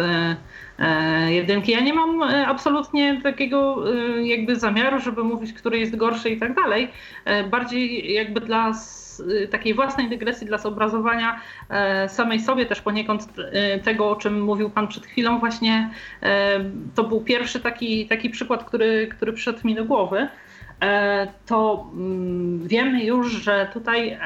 [0.79, 1.71] e, jedynki.
[1.71, 6.37] Ja nie mam e, absolutnie takiego e, jakby zamiaru, żeby mówić, który jest gorszy i
[6.37, 6.91] tak dalej.
[7.51, 8.71] Bardziej jakby dla
[9.51, 11.41] takiej własnej dygresji, dla zobrazowania
[12.07, 13.27] samej sobie też poniekąd
[13.83, 15.89] tego, o czym mówił Pan przed chwilą, właśnie
[16.95, 20.27] to był pierwszy taki, taki przykład, który, który przyszedł mi do głowy.
[21.45, 24.17] To mm, wiemy już, że tutaj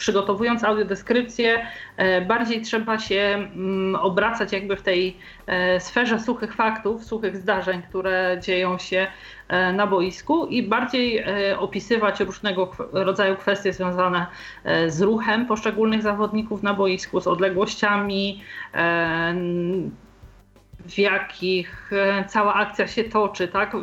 [0.00, 7.04] przygotowując audiodeskrypcję, e, bardziej trzeba się mm, obracać jakby w tej e, sferze suchych faktów,
[7.04, 9.06] suchych zdarzeń, które dzieją się
[9.48, 11.24] e, na boisku i bardziej
[11.58, 14.26] opisywać różnego rodzaju kwestie związane
[14.86, 18.42] z ruchem poszczególnych zawodników na boisku, z odległościami,
[20.86, 21.90] w jakich
[22.28, 23.76] cała akcja się toczy, tak?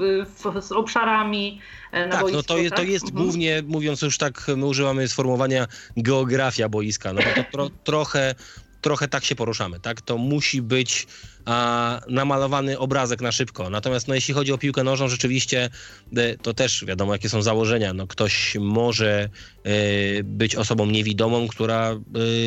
[0.60, 2.38] z obszarami na tak, boisku.
[2.38, 2.80] No to, jest, tak?
[2.80, 3.24] to jest mhm.
[3.24, 8.36] głównie, mówiąc już tak, my używamy sformułowania geografia boiska, no to tro, trochę,
[8.82, 10.02] trochę tak się poruszamy, tak?
[10.02, 11.08] To musi być
[11.48, 13.70] a, namalowany obrazek na szybko.
[13.70, 15.70] Natomiast no, jeśli chodzi o piłkę nożną, rzeczywiście
[16.18, 17.94] e, to też wiadomo, jakie są założenia.
[17.94, 19.30] No, ktoś może
[19.68, 21.92] y, być osobą niewidomą, która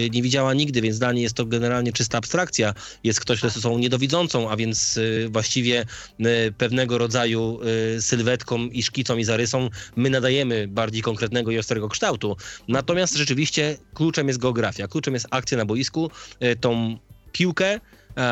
[0.04, 2.74] y, nie widziała nigdy, więc dla niej jest to generalnie czysta abstrakcja.
[3.04, 5.84] Jest ktoś, kto jest osobą niedowidzącą, a więc właściwie
[6.58, 7.60] pewnego rodzaju
[8.00, 12.36] sylwetką i szkicą i zarysą my nadajemy bardziej konkretnego i ostrego kształtu.
[12.68, 16.10] Natomiast rzeczywiście kluczem jest geografia, kluczem jest akcja na boisku,
[16.60, 16.98] tą
[17.32, 17.80] piłkę E,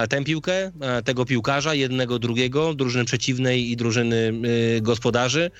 [0.08, 4.32] tę piłkę, e, tego piłkarza, jednego, drugiego, drużyny przeciwnej i drużyny
[4.76, 5.50] e, gospodarzy.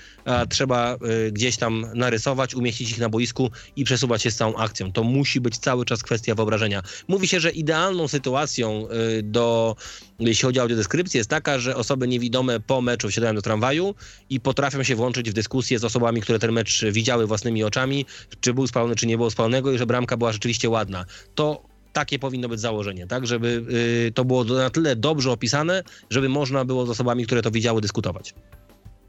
[0.49, 0.97] Trzeba
[1.31, 4.91] gdzieś tam narysować, umieścić ich na boisku i przesuwać się z całą akcją.
[4.91, 6.81] To musi być cały czas kwestia wyobrażenia.
[7.07, 8.87] Mówi się, że idealną sytuacją
[9.23, 9.75] do,
[10.19, 13.95] jeśli chodzi o audiodeskrypcję, jest taka, że osoby niewidome po meczu wsiadają do tramwaju
[14.29, 18.05] i potrafią się włączyć w dyskusję z osobami, które ten mecz widziały własnymi oczami,
[18.41, 21.05] czy był spalony, czy nie było spalonego i że bramka była rzeczywiście ładna.
[21.35, 23.27] To takie powinno być założenie, tak?
[23.27, 23.63] Żeby
[24.07, 27.81] y, to było na tyle dobrze opisane, żeby można było z osobami, które to widziały,
[27.81, 28.33] dyskutować.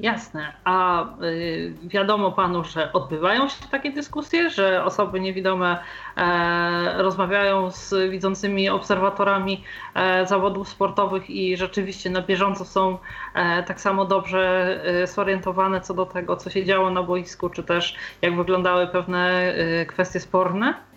[0.00, 0.52] Jasne.
[0.64, 5.78] A y, wiadomo panu, że odbywają się takie dyskusje, że osoby niewidome
[6.16, 9.64] e, rozmawiają z widzącymi obserwatorami
[9.94, 12.98] e, zawodów sportowych i rzeczywiście na bieżąco są
[13.34, 14.80] e, tak samo dobrze
[15.14, 19.54] zorientowane co do tego, co się działo na boisku, czy też jak wyglądały pewne
[19.88, 20.89] kwestie sporne?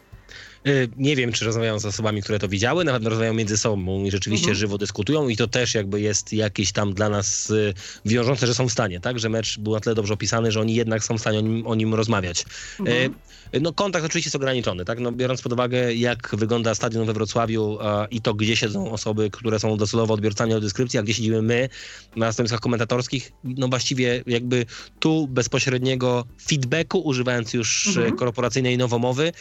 [0.67, 4.11] Y, nie wiem, czy rozmawiają z osobami, które to widziały, nawet rozmawiają między sobą i
[4.11, 4.57] rzeczywiście mhm.
[4.57, 7.73] żywo dyskutują i to też jakby jest jakieś tam dla nas y,
[8.05, 9.19] wiążące, że są w stanie, tak?
[9.19, 11.67] Że mecz był na tyle dobrze opisany, że oni jednak są w stanie o nim,
[11.67, 12.45] o nim rozmawiać.
[12.79, 13.13] Mhm.
[13.61, 14.99] No kontakt oczywiście jest ograniczony, tak?
[14.99, 19.29] No, biorąc pod uwagę, jak wygląda stadion we Wrocławiu a, i to, gdzie siedzą osoby,
[19.29, 21.69] które są docelowo odbiorcami audiodeskrypcji, a gdzie siedzimy my
[22.15, 24.65] na stanowiskach komentatorskich, no właściwie jakby
[24.99, 28.15] tu bezpośredniego feedbacku, używając już mhm.
[28.15, 29.31] korporacyjnej nowomowy,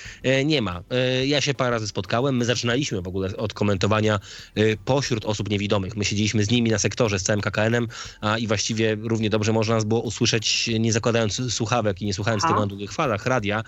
[0.44, 0.82] nie ma.
[1.26, 4.20] Ja się parę razy spotkałem, my zaczynaliśmy w ogóle od komentowania
[4.54, 5.96] e, pośród osób niewidomych.
[5.96, 7.88] My siedzieliśmy z nimi na sektorze, z całym KKN-em
[8.20, 12.42] a, i właściwie równie dobrze można nas było usłyszeć, nie zakładając słuchawek i nie słuchając
[12.42, 13.62] tego na długich falach radia,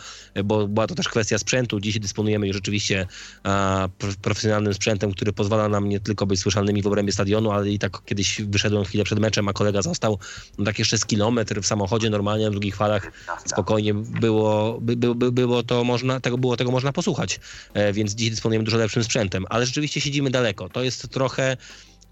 [0.44, 1.80] bo była to też kwestia sprzętu.
[1.80, 3.06] Dzisiaj dysponujemy już rzeczywiście
[3.42, 3.88] a,
[4.22, 8.04] profesjonalnym sprzętem, który pozwala nam nie tylko być słyszalnymi w obrębie stadionu, ale i tak
[8.04, 10.18] kiedyś wyszedłem chwilę przed meczem, a kolega został.
[10.58, 13.12] No, tak jeszcze z kilometr w samochodzie normalnie na drugich falach.
[13.46, 17.33] Spokojnie było, by, by, było to można, tego, było tego można posłuchać,
[17.74, 20.68] e, więc dziś dysponujemy dużo lepszym sprzętem, ale rzeczywiście siedzimy daleko.
[20.68, 21.56] To jest trochę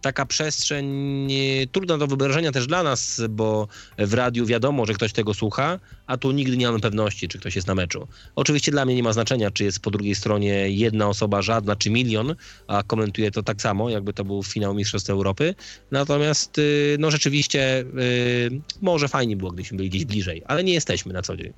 [0.03, 1.29] taka przestrzeń
[1.73, 6.17] trudna do wyobrażenia też dla nas, bo w radiu wiadomo, że ktoś tego słucha, a
[6.17, 8.09] tu nigdy nie mamy pewności, czy ktoś jest na meczu.
[8.37, 11.91] Oczywiście dla mnie nie ma znaczenia, czy jest po drugiej stronie jedna osoba, żadna, czy
[11.91, 12.35] milion,
[12.67, 15.55] a komentuje to tak samo, jakby to był finał Mistrzostw Europy.
[15.91, 21.13] Natomiast y, no rzeczywiście y, może fajnie było, gdybyśmy byli gdzieś bliżej, ale nie jesteśmy
[21.13, 21.53] na co dzień.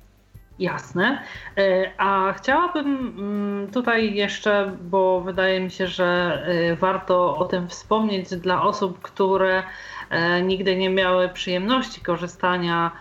[0.59, 1.23] Jasne.
[1.57, 2.87] E, a chciałabym
[3.17, 9.01] mm, tutaj jeszcze, bo wydaje mi się, że e, warto o tym wspomnieć dla osób,
[9.01, 9.63] które
[10.09, 12.91] e, nigdy nie miały przyjemności korzystania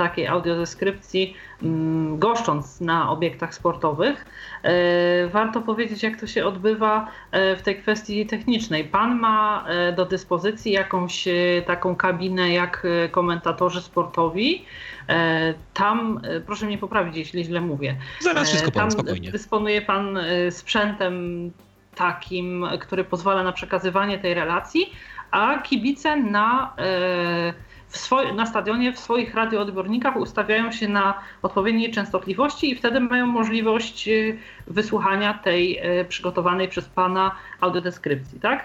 [0.00, 4.26] takiej audiodeskrypcji, mm, goszcząc na obiektach sportowych.
[5.32, 8.84] Warto powiedzieć, jak to się odbywa w tej kwestii technicznej.
[8.84, 11.28] Pan ma do dyspozycji jakąś
[11.66, 14.64] taką kabinę jak komentatorzy sportowi
[15.10, 17.96] E, tam, e, proszę mnie poprawić, jeśli źle mówię.
[18.20, 19.30] Zaraz wszystko e, powiem, spokojnie.
[19.30, 20.18] Dysponuje pan
[20.50, 21.50] sprzętem
[21.94, 24.92] takim, który pozwala na przekazywanie tej relacji,
[25.30, 26.76] a kibice na,
[27.96, 34.08] swoj, na stadionie w swoich radioodbiornikach ustawiają się na odpowiedniej częstotliwości i wtedy mają możliwość
[34.66, 38.64] wysłuchania tej przygotowanej przez pana audiodeskrypcji, tak?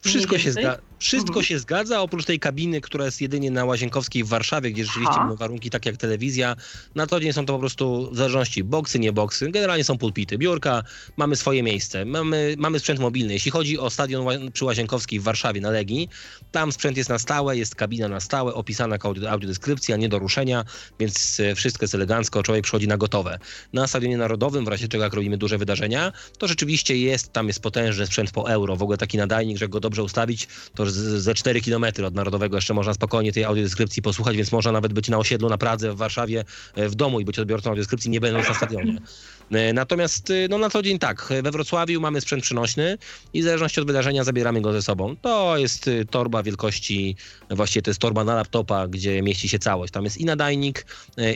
[0.00, 1.46] Wszystko się, zga wszystko mhm.
[1.46, 5.34] się zgadza, oprócz tej kabiny, która jest jedynie na Łazienkowskiej w Warszawie, gdzie rzeczywiście Aha.
[5.38, 6.56] warunki takie jak telewizja.
[6.94, 9.50] Na co dzień są to po prostu w zależności boksy, nie boksy.
[9.50, 10.82] Generalnie są pulpity, biurka,
[11.16, 13.32] mamy swoje miejsce, mamy, mamy sprzęt mobilny.
[13.32, 16.08] Jeśli chodzi o stadion przy Łazienkowskiej w Warszawie na Legii,
[16.52, 20.64] tam sprzęt jest na stałe, jest kabina na stałe, opisana jako audiodeskrypcja, nie do ruszenia,
[21.00, 23.38] więc e, wszystko jest elegancko, człowiek przychodzi na gotowe.
[23.72, 27.60] Na Stadionie Narodowym, w razie czego jak robimy duże wydarzenia, to rzeczywiście jest, tam jest
[27.60, 31.60] potężny sprzęt po euro, w ogóle taki nadajnik, że go dobrze ustawić, to ze 4
[31.60, 35.48] km od Narodowego jeszcze można spokojnie tej audiodeskrypcji posłuchać, więc można nawet być na osiedlu
[35.48, 38.98] na Pradze, w Warszawie, e, w domu i być odbiorcą audiodeskrypcji, nie będąc na stadionie.
[39.50, 42.98] E, natomiast e, no, na co dzień tak, we Wrocławiu mamy sprzęt przenośny
[43.32, 45.16] i w zależności od wydarzenia zabieramy go ze sobą.
[45.16, 47.16] To jest torba wielkości,
[47.50, 49.92] właściwie to jest torba na laptopa, gdzie mieści się całość.
[49.92, 50.86] Tam jest i nadajnik,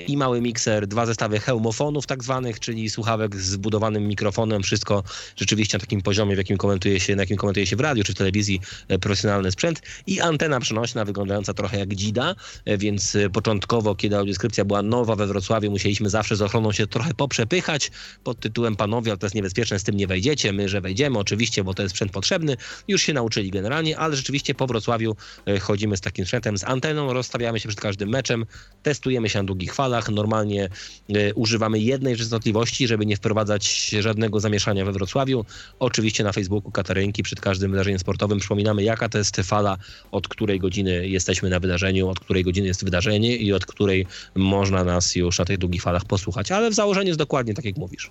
[0.07, 5.03] i mały mikser, dwa zestawy hełmofonów tak zwanych, czyli słuchawek z wbudowanym mikrofonem, wszystko
[5.37, 8.12] rzeczywiście na takim poziomie, w jakim komentuje się, na jakim komentuje się w radiu czy
[8.12, 8.61] w telewizji
[9.01, 14.64] profesjonalny sprzęt i antena przenośna wyglądająca trochę jak dzida, e, więc e, początkowo, kiedy audiodeskrypcja
[14.64, 17.90] była nowa we Wrocławiu, musieliśmy zawsze z ochroną się trochę poprzepychać
[18.24, 21.74] pod tytułem panowie, to jest niebezpieczne, z tym nie wejdziecie, my, że wejdziemy oczywiście, bo
[21.74, 22.56] to jest sprzęt potrzebny.
[22.88, 27.12] Już się nauczyli generalnie, ale rzeczywiście po Wrocławiu e, chodzimy z takim sprzętem, z anteną,
[27.12, 28.46] rozstawiamy się przed każdym meczem,
[28.82, 30.68] testujemy się na długich falach, normalnie
[31.34, 35.44] używamy jednej częstotliwości, żeby nie wprowadzać żadnego zamieszania we Wrocławiu.
[35.78, 39.78] Oczywiście na Facebooku Katarynki przed każdym wydarzeniem sportowym przypominamy, jaka to jest fala
[40.10, 44.84] od której godziny jesteśmy na wydarzeniu, od której godziny jest wydarzenie i od której można
[44.84, 46.52] nas już na tych długich falach posłuchać.
[46.52, 48.11] Ale w założeniu jest dokładnie tak, jak mówisz.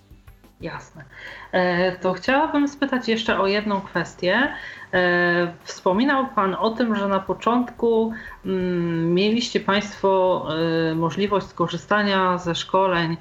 [0.61, 1.03] Jasne.
[1.51, 4.53] E, to chciałabym spytać jeszcze o jedną kwestię.
[4.93, 8.13] E, wspominał Pan o tym, że na początku
[8.45, 10.47] mm, mieliście Państwo
[10.91, 13.17] e, możliwość skorzystania ze szkoleń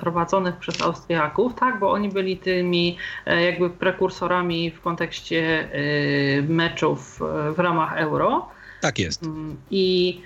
[0.00, 5.68] prowadzonych przez Austriaków, tak, bo oni byli tymi jakby prekursorami w kontekście
[6.48, 7.20] meczów
[7.56, 8.48] w ramach Euro.
[8.80, 9.22] Tak jest.
[9.22, 10.20] Mm, I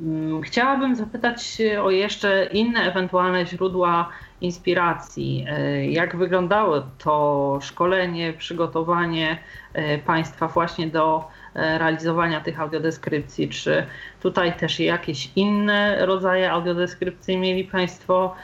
[0.00, 4.08] mm, chciałabym zapytać o jeszcze inne ewentualne źródła
[4.40, 5.46] inspiracji.
[5.48, 9.38] E, jak wyglądało to szkolenie, przygotowanie
[9.72, 13.48] e, Państwa właśnie do e, realizowania tych audiodeskrypcji?
[13.48, 13.86] Czy
[14.22, 18.34] tutaj też jakieś inne rodzaje audiodeskrypcji mieli Państwo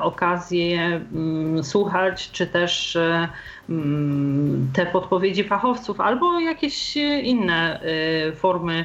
[0.00, 2.98] okazję mm, słuchać, czy też
[3.68, 7.80] mm, te podpowiedzi fachowców, albo jakieś inne
[8.34, 8.84] formy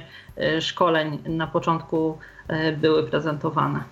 [0.60, 2.18] szkoleń na początku
[2.78, 3.84] były prezentowane?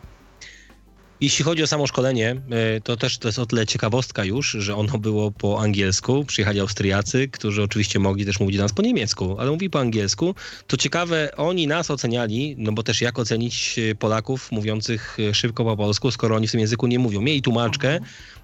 [1.21, 4.75] Jeśli chodzi o samo szkolenie, e, to też to jest o tyle ciekawostka już, że
[4.75, 6.25] ono było po angielsku.
[6.25, 10.35] Przyjechali Austriacy, którzy oczywiście mogli też mówić do nas po niemiecku, ale mówi po angielsku.
[10.67, 15.63] To ciekawe, oni nas oceniali, no bo też jak ocenić e, Polaków mówiących e, szybko
[15.65, 17.21] po polsku, skoro oni w tym języku nie mówią.
[17.21, 17.99] Mieli tłumaczkę,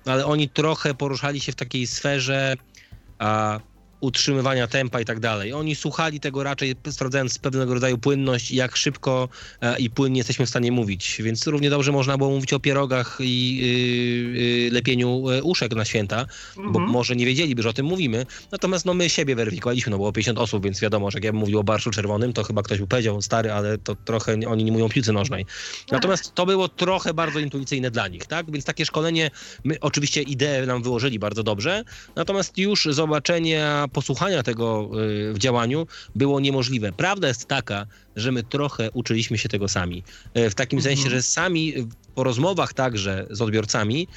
[0.05, 2.55] ale oni trochę poruszali się w takiej sferze
[3.19, 3.59] a,
[3.99, 5.53] utrzymywania tempa i tak dalej.
[5.53, 9.29] Oni słuchali tego raczej sprawdzając pewnego rodzaju płynność, jak szybko
[9.61, 11.21] e, i płynnie jesteśmy w stanie mówić.
[11.23, 15.85] Więc równie dobrze można było mówić o pierogach i y, y, lepieniu e, uszek na
[15.85, 16.25] święta,
[16.57, 16.73] mhm.
[16.73, 18.25] bo może nie wiedzieliby, że o tym mówimy.
[18.51, 21.39] Natomiast no, my siebie weryfikowaliśmy, no było 50 osób, więc wiadomo, że jak ja bym
[21.39, 24.71] mówił o barszu czerwonym, to chyba ktoś by powiedział, stary, ale to trochę oni nie
[24.71, 25.45] mówią o piłce nożnej.
[25.91, 28.51] Natomiast to było trochę bardzo intuicyjne dla nich, tak?
[28.51, 29.31] Więc takie szkolenie,
[29.63, 31.83] my oczywiście ideę nam wyłożyli bardzo dobrze,
[32.15, 34.89] natomiast już zobaczenia posłuchania tego
[35.29, 36.91] y, w działaniu było niemożliwe.
[36.91, 40.03] Prawda jest taka, że my trochę uczyliśmy się tego sami.
[40.37, 40.95] Y, w takim mhm.
[40.95, 41.73] sensie, że sami
[42.15, 44.07] po rozmowach także z odbiorcami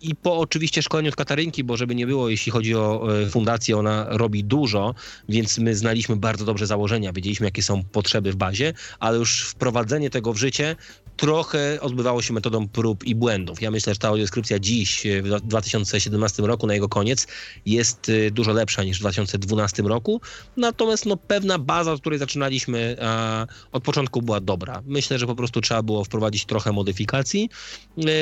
[0.00, 4.06] i po oczywiście szkoleniu od Katarynki, bo żeby nie było, jeśli chodzi o fundację, ona
[4.08, 4.94] robi dużo,
[5.28, 10.10] więc my znaliśmy bardzo dobrze założenia, wiedzieliśmy jakie są potrzeby w bazie, ale już wprowadzenie
[10.10, 10.76] tego w życie
[11.20, 13.62] trochę odbywało się metodą prób i błędów.
[13.62, 17.26] Ja myślę, że ta audiodeskrypcja dziś, w 2017 roku, na jego koniec,
[17.66, 20.20] jest dużo lepsza niż w 2012 roku.
[20.56, 24.82] Natomiast no, pewna baza, od której zaczynaliśmy, a, od początku była dobra.
[24.86, 27.50] Myślę, że po prostu trzeba było wprowadzić trochę modyfikacji.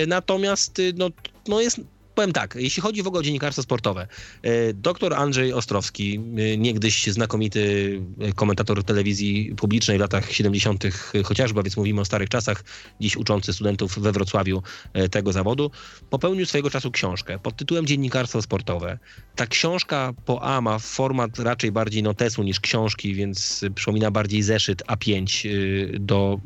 [0.07, 1.11] Natomiast y, no,
[1.48, 1.80] no jest
[2.18, 4.07] powiem tak, jeśli chodzi w ogóle o dziennikarstwo sportowe,
[4.42, 10.85] e, doktor Andrzej Ostrowski, e, niegdyś znakomity e, komentator telewizji publicznej w latach 70.
[11.24, 12.64] chociażby, więc mówimy o starych czasach,
[13.00, 14.62] dziś uczący studentów we Wrocławiu
[15.11, 15.70] tego zawodu,
[16.11, 18.98] popełnił swojego czasu książkę pod tytułem Dziennikarstwo sportowe.
[19.37, 24.83] Ta książka po A ma format raczej bardziej notesu niż książki, więc przypomina bardziej zeszyt
[24.87, 25.48] A5
[26.00, 26.40] do,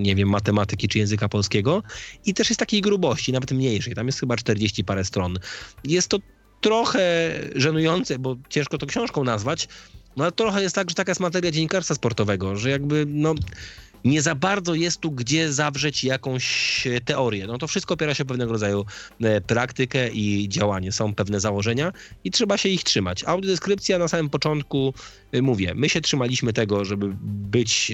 [0.00, 1.82] nie wiem, matematyki czy języka polskiego
[2.26, 3.94] i też jest takiej grubości, nawet mniejszej.
[3.94, 5.38] Tam jest chyba 40 40 parę stron.
[5.84, 6.18] Jest to
[6.60, 9.68] trochę żenujące, bo ciężko to książką nazwać,
[10.16, 13.34] no ale trochę jest tak, że taka jest materia dziennikarstwa sportowego, że jakby no
[14.04, 17.46] nie za bardzo jest tu gdzie zawrzeć jakąś teorię.
[17.46, 18.84] No to wszystko opiera się pewnego rodzaju
[19.20, 20.92] e, praktykę i działanie.
[20.92, 21.92] Są pewne założenia
[22.24, 23.24] i trzeba się ich trzymać.
[23.24, 24.94] Audiodeskrypcja na samym początku,
[25.42, 27.92] mówię, my się trzymaliśmy tego, żeby być,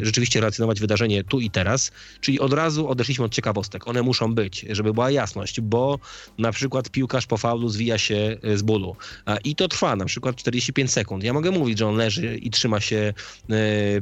[0.00, 3.88] e, rzeczywiście relacjonować wydarzenie tu i teraz, czyli od razu odeszliśmy od ciekawostek.
[3.88, 5.98] One muszą być, żeby była jasność, bo
[6.38, 8.96] na przykład piłkarz po faulu zwija się z bólu
[9.44, 11.24] i to trwa na przykład 45 sekund.
[11.24, 13.14] Ja mogę mówić, że on leży i trzyma się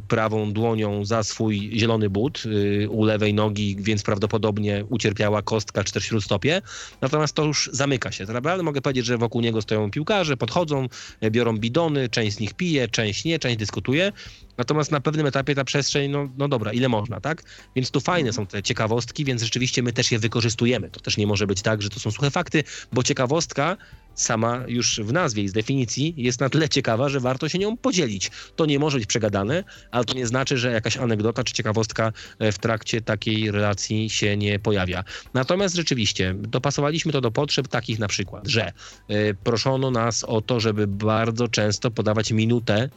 [0.08, 5.92] prawą dłonią za swój zielony but y, u lewej nogi, więc prawdopodobnie ucierpiała kostka czy
[5.92, 6.62] też śródstopie.
[7.00, 8.24] Natomiast to już zamyka się.
[8.24, 10.88] Naprawdę mogę powiedzieć, że wokół niego stoją piłkarze, podchodzą,
[11.30, 14.12] biorą bidony, część z nich pije, część nie, część dyskutuje.
[14.58, 17.42] Natomiast na pewnym etapie ta przestrzeń, no, no dobra, ile można, tak?
[17.76, 20.90] Więc tu fajne są te ciekawostki, więc rzeczywiście my też je wykorzystujemy.
[20.90, 23.76] To też nie może być tak, że to są suche fakty, bo ciekawostka
[24.14, 27.76] sama już w nazwie i z definicji jest na tyle ciekawa, że warto się nią
[27.76, 28.30] podzielić.
[28.56, 32.52] To nie może być przegadane, ale to nie znaczy, że jakaś anegdota czy ciekawostka e,
[32.52, 35.04] w trakcie takiej relacji się nie pojawia.
[35.34, 38.72] Natomiast rzeczywiście dopasowaliśmy to do potrzeb takich na przykład, że
[39.10, 42.88] y, proszono nas o to, żeby bardzo często podawać minutę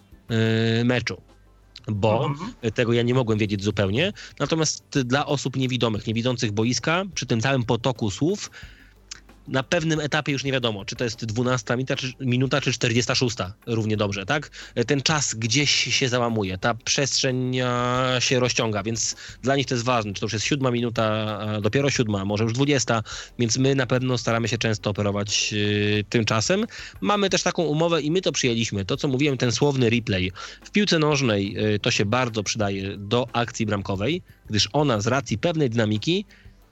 [0.82, 1.29] y, meczu
[1.92, 2.74] bo mhm.
[2.74, 4.14] tego ja nie mogłem wiedzieć zupełnie.
[4.40, 8.52] Natomiast dla osób niewidomych, niewidzących boiska, przy tym całym potoku słów,
[9.50, 13.38] na pewnym etapie już nie wiadomo, czy to jest 12 minuta, czy, minuta, czy 46
[13.66, 14.50] równie dobrze, tak?
[14.88, 17.60] Ten czas gdzieś się załamuje, ta przestrzeń
[18.20, 21.90] się rozciąga, więc dla nich to jest ważne, czy to już jest siódma minuta, dopiero
[21.90, 23.04] siódma, może już 20,
[23.40, 26.66] więc my na pewno staramy się często operować yy, tym czasem.
[27.02, 30.32] Mamy też taką umowę i my to przyjęliśmy, to co mówiłem, ten słowny replay.
[30.64, 35.70] W piłce nożnej to się bardzo przydaje do akcji bramkowej, gdyż ona z racji pewnej
[35.70, 36.26] dynamiki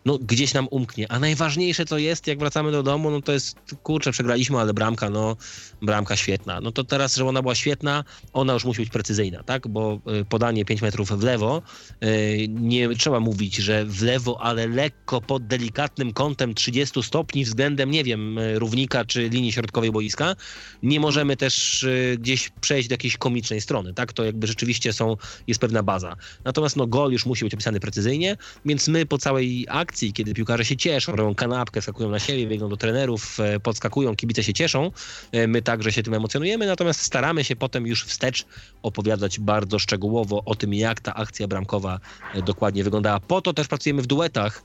[0.07, 1.11] no gdzieś nam umknie.
[1.11, 5.09] A najważniejsze co jest, jak wracamy do domu, no to jest, kurczę, przegraliśmy, ale bramka,
[5.09, 5.35] no
[5.81, 6.61] bramka świetna.
[6.61, 9.67] No to teraz, że ona była świetna, ona już musi być precyzyjna, tak?
[9.67, 11.61] Bo y, podanie 5 metrów w lewo,
[12.03, 17.91] y, nie trzeba mówić, że w lewo, ale lekko pod delikatnym kątem 30 stopni względem,
[17.91, 20.35] nie wiem, y, równika czy linii środkowej boiska.
[20.83, 21.85] Nie możemy też
[22.17, 24.13] gdzieś przejść do jakiejś komicznej strony, tak?
[24.13, 25.17] To jakby rzeczywiście są,
[25.47, 26.15] jest pewna baza.
[26.43, 30.33] Natomiast no gol już musi być opisany precyzyjnie, więc my po całej akcji akcji, kiedy
[30.33, 34.53] piłkarze się cieszą, robią kanapkę, skakują na siebie, biegną do trenerów, e, podskakują, kibice się
[34.53, 34.91] cieszą,
[35.31, 38.45] e, my także się tym emocjonujemy, natomiast staramy się potem już wstecz
[38.83, 41.99] opowiadać bardzo szczegółowo o tym, jak ta akcja bramkowa
[42.45, 43.19] dokładnie wyglądała.
[43.19, 44.63] Po to też pracujemy w duetach,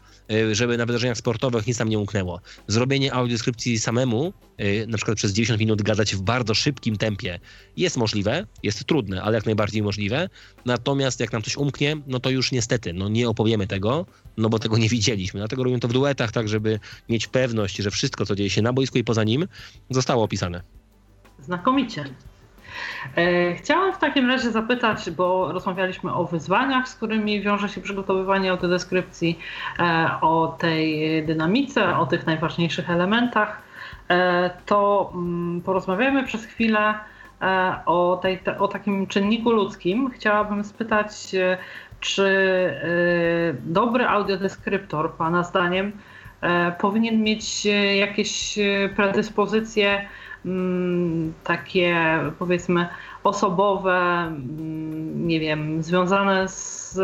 [0.52, 2.40] żeby na wydarzeniach sportowych nic nam nie umknęło.
[2.66, 4.32] Zrobienie audiodeskrypcji samemu,
[4.86, 7.40] na przykład przez 90 minut gadać w bardzo szybkim tempie,
[7.76, 10.28] jest możliwe, jest trudne, ale jak najbardziej możliwe.
[10.64, 14.58] Natomiast jak nam coś umknie, no to już niestety no nie opowiemy tego, no bo
[14.58, 15.40] tego nie widzieliśmy.
[15.40, 18.72] Dlatego robimy to w duetach, tak żeby mieć pewność, że wszystko, co dzieje się na
[18.72, 19.48] boisku i poza nim,
[19.90, 20.62] zostało opisane.
[21.40, 22.04] Znakomicie.
[23.16, 28.50] E, chciałam w takim razie zapytać, bo rozmawialiśmy o wyzwaniach, z którymi wiąże się przygotowywanie
[28.50, 29.38] autodeskrypcji,
[29.78, 33.71] e, o tej dynamice, o tych najważniejszych elementach.
[34.12, 36.94] E, to mm, porozmawiajmy przez chwilę
[37.86, 40.10] o, tej, o takim czynniku ludzkim.
[40.10, 41.10] Chciałabym spytać,
[42.00, 42.26] czy
[43.64, 45.92] dobry audiodeskryptor, Pana zdaniem,
[46.78, 48.58] powinien mieć jakieś
[48.96, 50.08] predyspozycje
[50.44, 51.96] Mm, takie
[52.38, 52.88] powiedzmy
[53.24, 56.98] osobowe, mm, nie wiem, związane z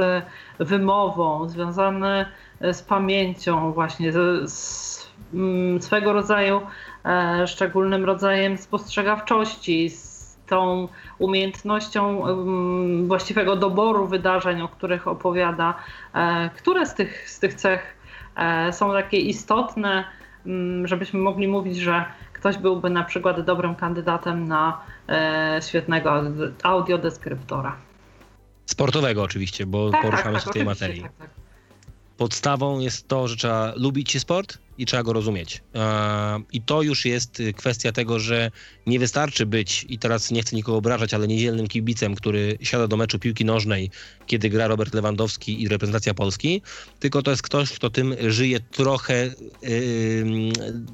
[0.59, 2.27] wymową, związane
[2.61, 4.89] z pamięcią, właśnie z, z
[5.81, 6.63] swego rodzaju e,
[7.47, 10.19] szczególnym rodzajem spostrzegawczości, z
[10.49, 10.89] tą
[11.19, 12.23] umiejętnością
[13.07, 15.75] właściwego doboru wydarzeń, o których opowiada.
[16.15, 17.97] E, które z tych, z tych cech
[18.37, 20.05] e, są takie istotne,
[20.85, 26.23] żebyśmy mogli mówić, że ktoś byłby na przykład dobrym kandydatem na e, świetnego
[26.63, 27.77] audiodeskryptora.
[28.67, 31.03] Sportowego oczywiście, bo tak, poruszamy tak, się w tej materii.
[31.03, 31.31] Tak, tak.
[32.17, 35.63] Podstawą jest to, że trzeba lubić się sport, i trzeba go rozumieć.
[36.53, 38.51] I to już jest kwestia tego, że
[38.87, 42.97] nie wystarczy być, i teraz nie chcę nikogo obrażać, ale niedzielnym kibicem, który siada do
[42.97, 43.91] meczu piłki nożnej,
[44.27, 46.63] kiedy gra Robert Lewandowski i reprezentacja Polski,
[46.99, 49.31] tylko to jest ktoś, kto tym żyje trochę
[49.63, 50.25] yy,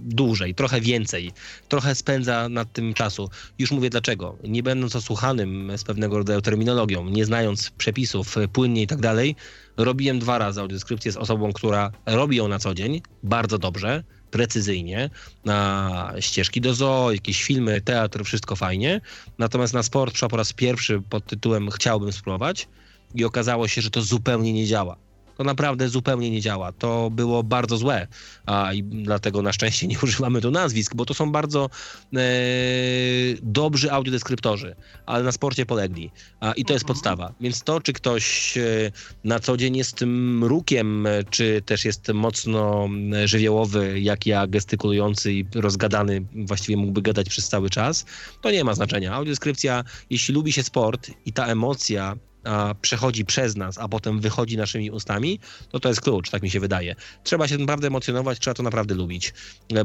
[0.01, 1.33] dłużej, trochę więcej,
[1.69, 3.31] trochę spędza nad tym czasu.
[3.59, 4.39] Już mówię dlaczego.
[4.45, 9.37] Nie będąc osłuchanym z pewnego rodzaju terminologią, nie znając przepisów płynnie i tak dalej,
[9.77, 15.11] robiłem dwa razy audiodeskrypcję z osobą, która robi ją na co dzień, bardzo dobrze, precyzyjnie,
[15.45, 19.01] na ścieżki do zoo, jakieś filmy, teatr, wszystko fajnie.
[19.39, 22.69] Natomiast na sport przyszła po raz pierwszy pod tytułem chciałbym spróbować
[23.15, 24.97] i okazało się, że to zupełnie nie działa
[25.37, 26.73] to naprawdę zupełnie nie działa.
[26.73, 28.07] To było bardzo złe,
[28.47, 31.71] a i dlatego na szczęście nie używamy tu nazwisk, bo to są bardzo
[32.15, 32.19] e,
[33.43, 34.77] dobrzy audiodeskryptorzy,
[35.07, 36.11] ale na sporcie polegli.
[36.41, 36.95] A, I to jest mhm.
[36.95, 37.35] podstawa.
[37.41, 38.63] Więc to, czy ktoś e,
[39.25, 42.89] na co dzień jest mrukiem, czy też jest mocno
[43.25, 48.05] żywiołowy, jak ja, gestykulujący i rozgadany, właściwie mógłby gadać przez cały czas,
[48.41, 49.15] to nie ma znaczenia.
[49.15, 54.57] Audiodeskrypcja, jeśli lubi się sport i ta emocja a, przechodzi przez nas, a potem wychodzi
[54.57, 55.41] naszymi ustami,
[55.71, 56.95] to to jest klucz, tak mi się wydaje.
[57.25, 59.35] Trzeba się naprawdę emocjonować, trzeba to naprawdę lubić,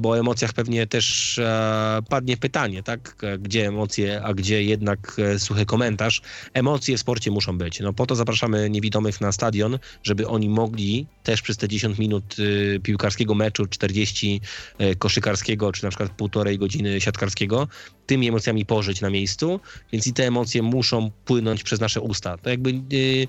[0.02, 3.16] bo o emocjach pewnie też a, padnie pytanie, tak?
[3.40, 6.22] Gdzie emocje, a gdzie jednak e, suchy komentarz.
[6.54, 7.80] Emocje w sporcie muszą być.
[7.80, 12.40] No po to zapraszamy niewidomych na stadion, żeby oni mogli też przez te 10 minut
[12.40, 14.42] y, piłkarskiego meczu, 40
[14.82, 17.68] y, koszykarskiego, czy na przykład półtorej godziny siatkarskiego,
[18.06, 19.60] tymi emocjami pożyć na miejscu,
[19.92, 22.38] więc i te emocje muszą płynąć przez nasze usta.
[22.50, 23.28] To jakby yy,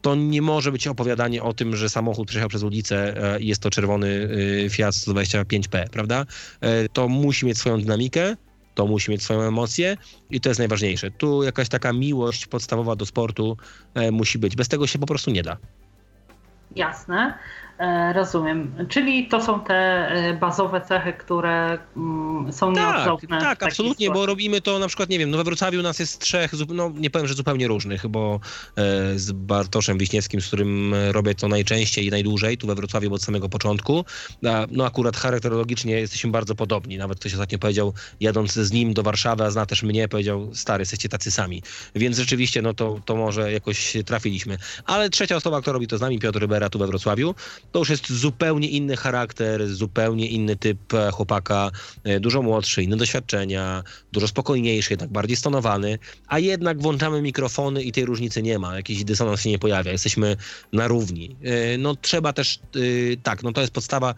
[0.00, 3.70] to nie może być opowiadanie o tym, że samochód przejechał przez ulicę i jest to
[3.70, 4.08] czerwony
[4.62, 6.26] yy, Fiat 125P, prawda?
[6.62, 8.36] Yy, to musi mieć swoją dynamikę,
[8.74, 9.96] to musi mieć swoją emocję
[10.30, 11.10] i to jest najważniejsze.
[11.10, 13.56] Tu jakaś taka miłość podstawowa do sportu
[14.12, 14.56] musi być.
[14.56, 15.56] Bez tego się po prostu nie da.
[16.76, 17.34] Jasne.
[17.80, 18.86] E, rozumiem.
[18.88, 23.40] Czyli to są te e, bazowe cechy, które mm, są tak, nieodzowne.
[23.40, 26.52] Tak, absolutnie, bo robimy to na przykład, nie wiem, no we Wrocławiu nas jest trzech,
[26.68, 28.40] no nie powiem, że zupełnie różnych, bo
[28.76, 33.22] e, z Bartoszem Wiśniewskim, z którym robię to najczęściej i najdłużej, tu we Wrocławiu od
[33.22, 34.04] samego początku,
[34.70, 36.98] no akurat charakterologicznie jesteśmy bardzo podobni.
[36.98, 40.82] Nawet ktoś ostatnio powiedział, jadąc z nim do Warszawy, a zna też mnie, powiedział, stary,
[40.82, 41.62] jesteście tacy sami.
[41.94, 44.58] Więc rzeczywiście, no to, to może jakoś trafiliśmy.
[44.86, 47.34] Ale trzecia osoba, która robi to z nami, Piotr Rybera, tu we Wrocławiu,
[47.72, 51.70] to już jest zupełnie inny charakter, zupełnie inny typ e, chłopaka,
[52.04, 57.92] e, dużo młodszy, inne doświadczenia, dużo spokojniejszy, jednak bardziej stonowany, a jednak włączamy mikrofony i
[57.92, 60.36] tej różnicy nie ma, jakiś dysonans się nie pojawia, jesteśmy
[60.72, 61.36] na równi.
[61.42, 62.58] E, no trzeba też,
[63.22, 64.14] tak, no to jest podstawa,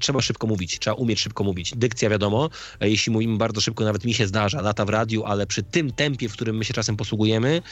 [0.00, 1.72] trzeba szybko mówić, trzeba umieć szybko mówić.
[1.76, 5.62] Dykcja wiadomo, jeśli mówimy bardzo szybko, nawet mi się zdarza, lata w radiu, ale przy
[5.62, 7.62] tym tempie, w którym my się czasem posługujemy,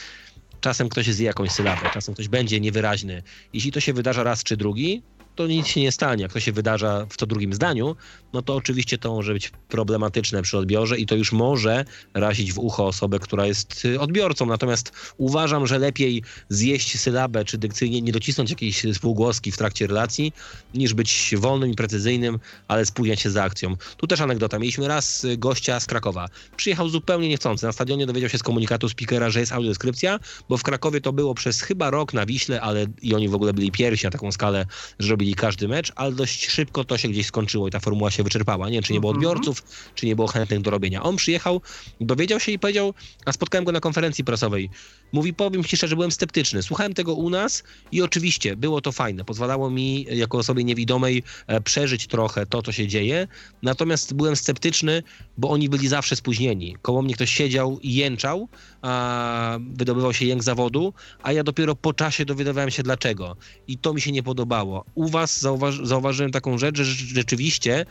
[0.61, 3.23] Czasem ktoś zje jakąś sylabę, czasem ktoś będzie niewyraźny.
[3.53, 5.01] Jeśli to się wydarza raz czy drugi,
[5.37, 6.23] to nic się nie stanie.
[6.23, 7.95] Jak to się wydarza w co drugim zdaniu,
[8.33, 12.59] no to oczywiście to może być problematyczne przy odbiorze i to już może razić w
[12.59, 14.45] ucho osobę, która jest y, odbiorcą.
[14.45, 20.33] Natomiast uważam, że lepiej zjeść sylabę czy dykcyjnie, nie docisnąć jakiejś spółgłoski w trakcie relacji,
[20.73, 23.75] niż być wolnym i precyzyjnym, ale spóźniać się za akcją.
[23.97, 24.59] Tu też anegdota.
[24.59, 26.27] Mieliśmy raz y, gościa z Krakowa.
[26.55, 27.65] Przyjechał zupełnie niechcący.
[27.65, 30.19] Na stadionie dowiedział się z komunikatu speakera, że jest audiodeskrypcja,
[30.49, 33.53] bo w Krakowie to było przez chyba rok na Wiśle, ale i oni w ogóle
[33.53, 34.65] byli pierwsi na taką skalę,
[34.99, 38.23] że robili każdy mecz, ale dość szybko to się gdzieś skończyło i ta formuła się
[38.23, 38.69] wyczerpała.
[38.69, 39.31] Nie, czy nie było mhm.
[39.31, 39.63] odbiorców,
[39.95, 41.03] czy nie było chętnych do robienia.
[41.03, 41.61] On przyjechał,
[42.01, 42.93] dowiedział się i powiedział,
[43.25, 44.69] a spotkałem go na konferencji prasowej.
[45.11, 46.63] Mówi, powiem ci szczerze, byłem sceptyczny.
[46.63, 49.25] Słuchałem tego u nas i oczywiście było to fajne.
[49.25, 53.27] Pozwalało mi jako osobie niewidomej e, przeżyć trochę to, co się dzieje.
[53.63, 55.03] Natomiast byłem sceptyczny,
[55.37, 56.75] bo oni byli zawsze spóźnieni.
[56.81, 58.49] Koło mnie ktoś siedział i jęczał,
[58.81, 60.93] a wydobywał się jęk zawodu,
[61.23, 63.35] a ja dopiero po czasie dowiadywałem się dlaczego.
[63.67, 64.85] I to mi się nie podobało.
[64.95, 67.85] U was zauważy, zauważyłem taką rzecz, że rzeczywiście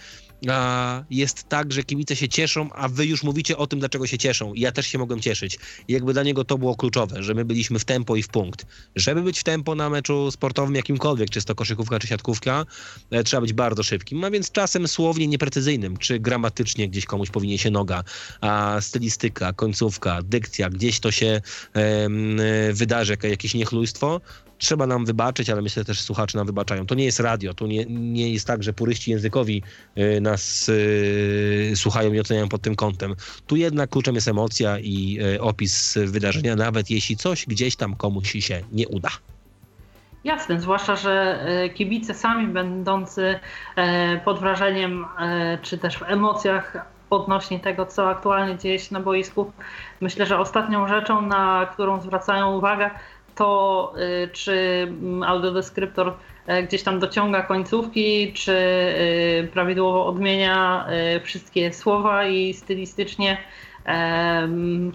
[0.48, 4.18] a, jest tak, że kibice się cieszą, a wy już mówicie o tym, dlaczego się
[4.18, 4.54] cieszą.
[4.54, 5.58] I ja też się mogłem cieszyć.
[5.88, 8.66] I jakby dla niego to było kluczowe, że my byliśmy w tempo i w punkt.
[8.96, 12.64] Żeby być w tempo na meczu sportowym jakimkolwiek, czy to koszykówka, czy siatkówka,
[13.10, 17.58] e, trzeba być bardzo szybkim, a więc czasem słownie nieprecyzyjnym, czy gramatycznie gdzieś komuś powinien
[17.58, 18.04] się noga,
[18.40, 21.40] a stylistyka, końcówka, dykcja, gdzieś to się
[21.74, 22.08] e,
[22.72, 24.20] wydarzy, jakieś niechlujstwo,
[24.58, 26.86] trzeba nam wybaczyć, ale myślę też słuchacze nam wybaczają.
[26.86, 29.62] To nie jest radio, to nie, nie jest tak, że puryści językowi
[29.98, 33.14] y, nas y, słuchają i oceniają pod tym kątem.
[33.46, 38.32] Tu jednak kluczem jest emocja i y, opis wydarzenia, nawet jeśli coś gdzieś tam komuś
[38.32, 39.10] się nie uda.
[40.24, 41.38] Jasne, zwłaszcza, że
[41.74, 43.38] kibice sami będący
[44.24, 45.04] pod wrażeniem
[45.62, 46.76] czy też w emocjach
[47.10, 49.52] odnośnie tego, co aktualnie dzieje się na boisku,
[50.00, 52.90] myślę, że ostatnią rzeczą, na którą zwracają uwagę,
[53.36, 53.92] to
[54.24, 56.12] y, czy mm, audiodeskryptor
[56.46, 63.36] e, gdzieś tam dociąga końcówki, czy y, prawidłowo odmienia y, wszystkie słowa i stylistycznie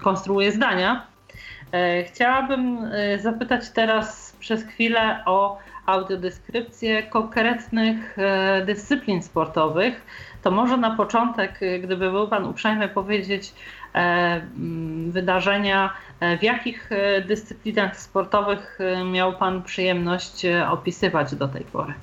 [0.02, 1.08] konstruuje zdania.
[1.72, 2.78] E, chciałabym
[3.20, 10.02] zapytać teraz przez chwilę o audiodeskrypcję konkretnych e, dyscyplin sportowych.
[10.44, 13.54] To może na początek, gdyby był Pan uprzejmy powiedzieć,
[15.08, 21.94] wydarzenia E, w jakich e, dyscyplinach sportowych e, miał Pan przyjemność opisywać do tej pory?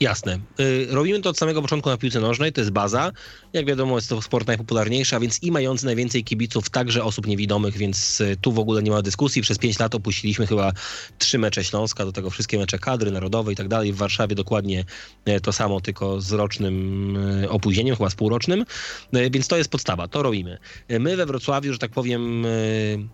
[0.00, 0.38] Jasne.
[0.88, 3.12] Robimy to od samego początku na piłce nożnej, to jest baza.
[3.52, 7.76] Jak wiadomo, jest to sport najpopularniejszy, a więc i mający najwięcej kibiców, także osób niewidomych,
[7.76, 9.42] więc tu w ogóle nie ma dyskusji.
[9.42, 10.72] Przez pięć lat opuściliśmy chyba
[11.18, 13.92] trzy mecze Śląska, do tego wszystkie mecze kadry narodowej i tak dalej.
[13.92, 14.84] W Warszawie dokładnie
[15.42, 17.18] to samo, tylko z rocznym
[17.48, 18.64] opóźnieniem, chyba z półrocznym.
[19.30, 20.58] Więc to jest podstawa, to robimy.
[20.88, 23.08] My we Wrocławiu, że tak powiem, Y,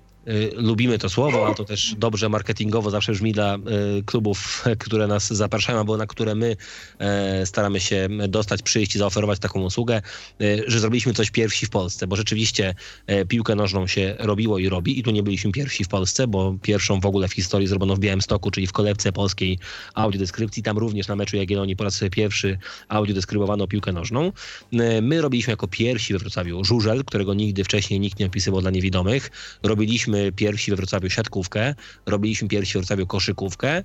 [0.57, 5.33] lubimy to słowo, a to też dobrze marketingowo zawsze brzmi dla y, klubów, które nas
[5.33, 6.57] zapraszają, albo na które my
[6.99, 10.03] e, staramy się dostać, przyjść i zaoferować taką usługę,
[10.41, 12.75] y, że zrobiliśmy coś pierwsi w Polsce, bo rzeczywiście
[13.07, 16.57] e, piłkę nożną się robiło i robi i tu nie byliśmy pierwsi w Polsce, bo
[16.63, 19.59] pierwszą w ogóle w historii zrobiono w Białymstoku, czyli w kolebce polskiej
[19.95, 22.59] audiodeskrypcji, tam również na meczu Jagiellonii po raz pierwszy
[22.89, 24.33] audiodeskrybowano piłkę nożną.
[24.73, 28.71] E, my robiliśmy jako pierwsi we Wrocławiu żużel, którego nigdy wcześniej nikt nie opisywał dla
[28.71, 29.31] niewidomych.
[29.63, 31.75] Robiliśmy robiliśmy pierwsi we Wrocławiu siatkówkę,
[32.07, 33.83] robiliśmy pierwsi we Wrocławiu koszykówkę.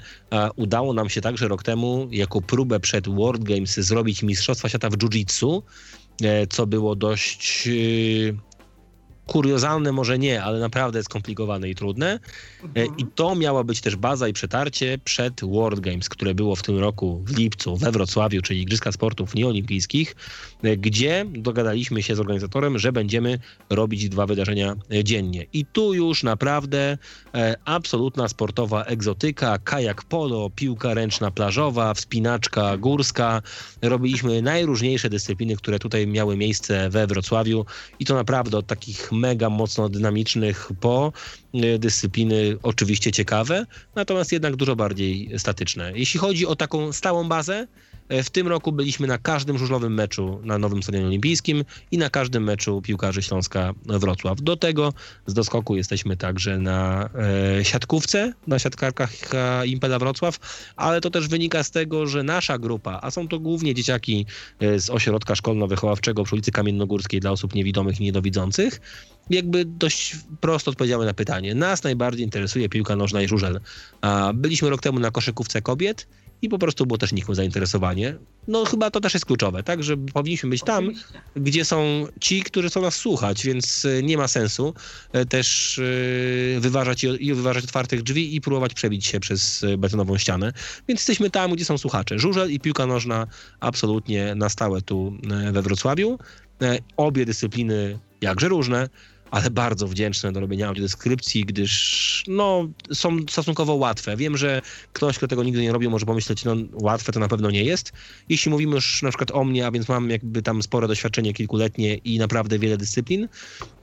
[0.55, 4.97] Udało nam się także rok temu jako próbę przed World Games zrobić Mistrzostwa Świata w
[4.97, 5.61] Jiu-Jitsu,
[6.23, 7.71] e, co było dość e,
[9.27, 12.19] kuriozalne może nie, ale naprawdę skomplikowane i trudne.
[12.75, 12.85] E.
[12.97, 16.79] I to miała być też baza i przetarcie przed World Games, które było w tym
[16.79, 20.15] roku w lipcu we Wrocławiu, czyli Igrzyska Sportów Nieolimpijskich,
[20.77, 23.39] gdzie dogadaliśmy się z organizatorem, że będziemy
[23.69, 25.45] robić dwa wydarzenia e, dziennie.
[25.53, 26.97] I tu już naprawdę
[27.65, 33.41] absolutna sportowa egzotyka, kajak polo, piłka ręczna plażowa, wspinaczka górska.
[33.81, 37.65] Robiliśmy najróżniejsze dyscypliny, które tutaj miały miejsce we Wrocławiu
[37.99, 41.13] i to naprawdę od takich mega mocno dynamicznych po
[41.53, 45.91] e, dyscypliny oczywiście ciekawe, natomiast jednak dużo bardziej statyczne.
[45.95, 50.39] Jeśli chodzi o taką stałą bazę, E, w tym roku byliśmy na każdym żużlowym meczu
[50.43, 54.41] na Nowym Stadionie Olimpijskim i na każdym meczu piłkarzy Śląska Wrocław.
[54.41, 54.93] Do tego
[55.25, 57.09] z doskoku jesteśmy także na
[57.59, 59.11] e, siatkówce, na siatkarkach
[59.65, 60.39] Impela Wrocław,
[60.75, 64.25] ale to też wynika z tego, że nasza grupa, a są to głównie dzieciaki
[64.59, 68.81] e, z ośrodka szkolno-wychowawczego przy ulicy Kamiennogórskiej dla osób niewidomych i niedowidzących,
[69.29, 71.55] jakby dość prosto odpowiedziały na pytanie.
[71.55, 73.59] Nas najbardziej interesuje piłka nożna i żużel.
[74.33, 76.07] Byliśmy rok temu na koszykówce kobiet
[76.41, 78.15] i po prostu było też nikłe zainteresowanie.
[78.47, 81.21] No chyba to też jest kluczowe, tak, że powinniśmy być tam, Oczywiście.
[81.35, 84.73] gdzie są ci, którzy chcą nas słuchać, więc e, nie ma sensu
[85.13, 90.53] e, też e, wyważać i wyważać otwartych drzwi i próbować przebić się przez betonową ścianę.
[90.87, 92.19] Więc jesteśmy tam, gdzie są słuchacze.
[92.19, 93.27] Żużel i piłka nożna
[93.59, 95.17] absolutnie na stałe tu
[95.51, 96.19] we Wrocławiu.
[96.97, 98.89] Obie dyscypliny jakże różne,
[99.31, 104.17] ale bardzo wdzięczne do robienia audiodeskrypcji, gdyż no, są stosunkowo łatwe.
[104.17, 104.61] Wiem, że
[104.93, 107.93] ktoś, kto tego nigdy nie robił, może pomyśleć, no łatwe to na pewno nie jest.
[108.29, 111.95] Jeśli mówimy już na przykład o mnie, a więc mam jakby tam spore doświadczenie kilkuletnie
[111.95, 113.27] i naprawdę wiele dyscyplin,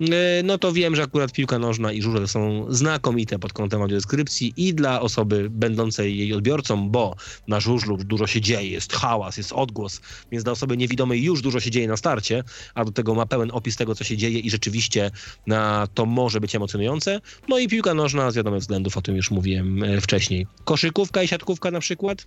[0.00, 4.52] e, no to wiem, że akurat piłka nożna i żużel są znakomite pod kątem audiodeskrypcji
[4.56, 7.16] i dla osoby będącej jej odbiorcą, bo
[7.48, 10.00] na żużlu dużo się dzieje, jest hałas, jest odgłos,
[10.32, 13.50] więc dla osoby niewidomej już dużo się dzieje na starcie, a do tego ma pełen
[13.52, 15.10] opis tego, co się dzieje i rzeczywiście
[15.46, 17.20] na to może być emocjonujące.
[17.48, 20.46] No i piłka nożna z wiadomych względów, o tym już mówiłem e, wcześniej.
[20.64, 22.26] Koszykówka i siatkówka na przykład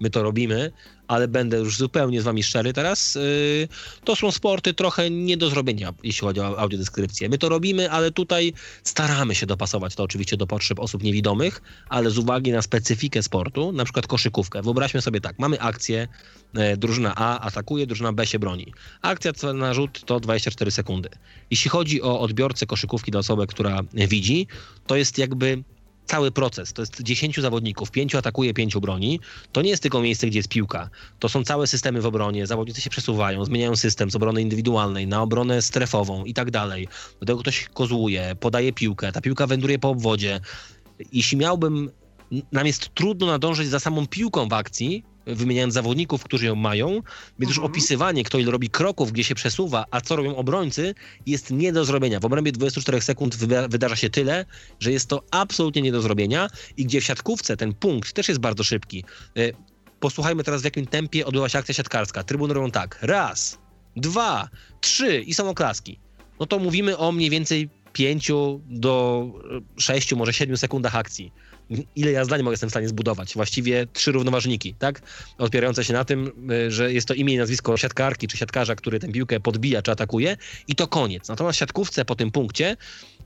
[0.00, 0.72] my to robimy,
[1.08, 3.16] ale będę już zupełnie z wami szczery teraz.
[3.16, 3.68] Y,
[4.04, 7.28] to są sporty trochę nie do zrobienia, jeśli chodzi o audiodeskrypcję.
[7.28, 8.52] My to robimy, ale tutaj
[8.84, 13.72] staramy się dopasować to oczywiście do potrzeb osób niewidomych, ale z uwagi na specyfikę sportu,
[13.72, 14.62] na przykład koszykówkę.
[14.62, 16.08] Wyobraźmy sobie tak, mamy akcję,
[16.54, 18.72] e, drużyna A atakuje, drużyna B się broni.
[19.02, 21.08] Akcja na rzut to 24 sekundy.
[21.50, 24.46] Jeśli chodzi o odbiorcę koszykówki dla osoby, która widzi,
[24.86, 25.62] to jest jakby
[26.06, 26.72] cały proces.
[26.72, 29.20] To jest 10 zawodników, 5 atakuje, 5 broni.
[29.52, 30.90] To nie jest tylko miejsce, gdzie jest piłka.
[31.18, 32.46] To są całe systemy w obronie.
[32.46, 36.88] Zawodnicy się przesuwają, zmieniają system z obrony indywidualnej na obronę strefową i tak dalej.
[37.20, 40.40] Do tego ktoś kozłuje, podaje piłkę, ta piłka wędruje po obwodzie.
[41.12, 41.90] Jeśli miałbym
[42.52, 47.02] nam jest trudno nadążyć za samą piłką w akcji, wymieniając zawodników, którzy ją mają, więc
[47.02, 47.48] mhm.
[47.48, 50.94] już opisywanie, kto ile robi kroków, gdzie się przesuwa, a co robią obrońcy,
[51.26, 52.20] jest nie do zrobienia.
[52.20, 53.36] W obrębie 24 sekund
[53.68, 54.44] wydarza się tyle,
[54.80, 58.40] że jest to absolutnie nie do zrobienia i gdzie w siatkówce ten punkt też jest
[58.40, 59.04] bardzo szybki.
[59.36, 59.40] E,
[60.00, 62.22] posłuchajmy teraz, w jakim tempie odbyła się akcja siatkarska.
[62.22, 62.98] Trybuny robią tak.
[63.02, 63.58] Raz,
[63.96, 64.48] dwa,
[64.80, 65.98] trzy i są oklaski.
[66.40, 69.26] No to mówimy o mniej więcej pięciu do
[69.76, 71.32] sześciu, może siedmiu sekundach akcji
[71.96, 73.34] ile ja zdań mogę jestem w stanie zbudować.
[73.34, 75.02] Właściwie trzy równoważniki, tak?
[75.38, 78.98] Opierające się na tym, y, że jest to imię i nazwisko siatkarki czy siatkarza, który
[78.98, 80.36] tę piłkę podbija czy atakuje
[80.68, 81.28] i to koniec.
[81.28, 82.76] Natomiast siatkówce po tym punkcie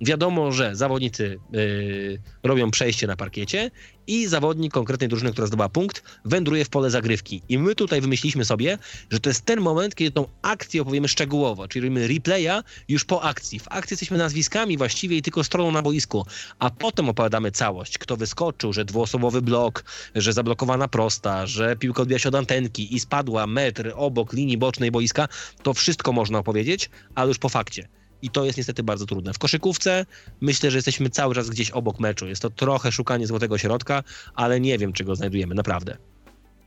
[0.01, 3.71] wiadomo, że zawodnicy yy, robią przejście na parkiecie
[4.07, 7.43] i zawodnik konkretnej drużyny, która zdobyła punkt, wędruje w pole zagrywki.
[7.49, 8.79] I my tutaj wymyśliliśmy sobie,
[9.11, 13.23] że to jest ten moment, kiedy tą akcję opowiemy szczegółowo, czyli robimy replaya już po
[13.23, 13.59] akcji.
[13.59, 16.27] W akcji jesteśmy nazwiskami właściwie i tylko stroną na boisku,
[16.59, 17.99] a potem opowiadamy całość.
[17.99, 19.85] Kto wyskoczył, że dwuosobowy blok,
[20.15, 24.91] że zablokowana prosta, że piłka odbija się od antenki i spadła metr obok linii bocznej
[24.91, 25.29] boiska,
[25.63, 27.89] to wszystko można opowiedzieć, ale już po fakcie
[28.25, 29.33] i to jest niestety bardzo trudne.
[29.33, 30.07] W koszykówce
[30.41, 32.27] myślę, że jesteśmy cały czas gdzieś obok meczu.
[32.27, 34.03] Jest to trochę szukanie złotego środka,
[34.35, 35.97] ale nie wiem, czy go znajdujemy, naprawdę.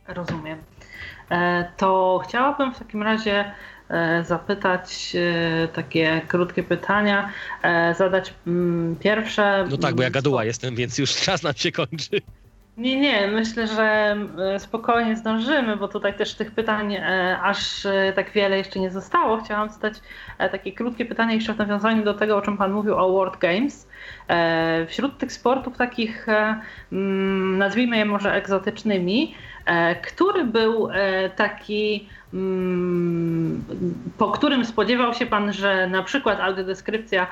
[0.08, 0.58] Rozumiem.
[1.30, 3.52] E, to chciałabym w takim razie
[3.88, 7.32] e, zapytać e, takie krótkie pytania,
[7.98, 9.66] zadać mm, pierwsze.
[9.70, 12.20] No tak, bo ja gaduła jestem, więc już czas nam się kończy.
[12.78, 14.16] Nie, nie, myślę, że
[14.54, 18.90] e, spokojnie zdążymy, bo tutaj też tych pytań e, aż e, tak wiele jeszcze nie
[18.90, 19.36] zostało.
[19.36, 19.94] Chciałam zadać
[20.38, 23.87] takie krótkie pytanie jeszcze w nawiązaniu do tego, o czym Pan mówił o World Games.
[24.86, 26.26] Wśród tych sportów takich,
[26.92, 29.34] mm, nazwijmy je może egzotycznymi,
[30.02, 30.88] który był
[31.36, 33.64] taki, mm,
[34.18, 37.26] po którym spodziewał się Pan, że na przykład audiodeskrypcja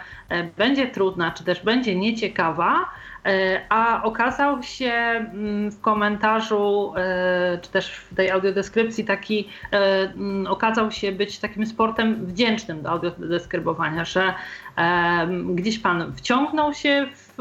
[0.56, 2.84] będzie trudna, czy też będzie nieciekawa,
[3.26, 10.48] E, a okazał się mm, w komentarzu, e, czy też w tej audiodeskrypcji taki, e,
[10.48, 14.34] okazał się być takim sportem wdzięcznym do audiodeskrybowania, że
[15.54, 17.36] gdzieś pan wciągnął się w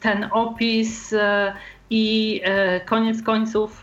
[0.00, 1.14] ten opis
[1.90, 2.40] i
[2.84, 3.82] koniec końców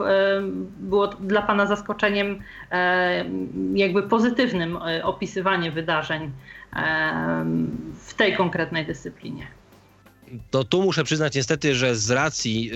[0.80, 2.40] było dla Pana zaskoczeniem
[3.74, 6.32] jakby pozytywnym opisywanie wydarzeń
[7.94, 9.48] w tej konkretnej dyscyplinie
[10.52, 12.72] to tu muszę przyznać niestety, że z racji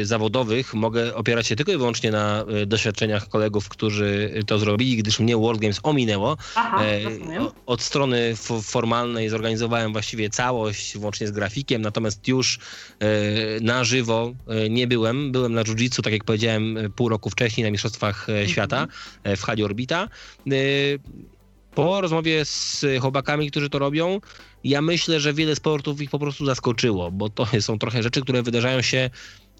[0.00, 4.96] y, zawodowych mogę opierać się tylko i wyłącznie na y, doświadczeniach kolegów, którzy to zrobili,
[4.96, 6.36] gdyż mnie World Games ominęło.
[6.54, 7.00] Aha, e,
[7.66, 14.32] od strony formalnej zorganizowałem właściwie całość, włącznie z grafikiem, natomiast już y, na żywo
[14.66, 15.32] y, nie byłem.
[15.32, 18.48] Byłem na jiu-jitsu, tak jak powiedziałem, pół roku wcześniej na Mistrzostwach mhm.
[18.48, 18.86] świata
[19.24, 20.08] e, w hali Orbita.
[21.70, 24.20] Y, po rozmowie z chłopakami, którzy to robią,
[24.64, 28.42] ja myślę, że wiele sportów ich po prostu zaskoczyło, bo to są trochę rzeczy, które
[28.42, 29.10] wydarzają się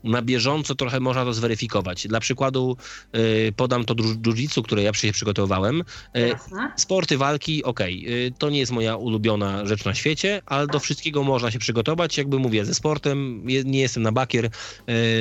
[0.04, 2.08] na bieżąco trochę można to zweryfikować.
[2.08, 2.76] Dla przykładu
[3.16, 5.84] y, podam to jiu-jitsu, które ja się przygotowywałem.
[6.16, 6.34] Y,
[6.76, 11.22] sporty walki, okej, okay, to nie jest moja ulubiona rzecz na świecie, ale do wszystkiego
[11.22, 12.18] można się przygotować.
[12.18, 14.50] Jakby mówię, ze sportem nie jestem na bakier,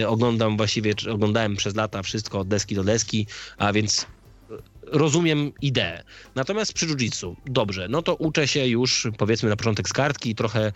[0.01, 3.27] y, oglądam właściwie, oglądałem przez lata wszystko od deski do deski,
[3.57, 4.07] a więc
[4.91, 6.03] rozumiem ideę.
[6.35, 10.65] Natomiast przy jiu-jitsu, dobrze, no to uczę się już powiedzmy na początek z kartki, trochę
[10.65, 10.71] e,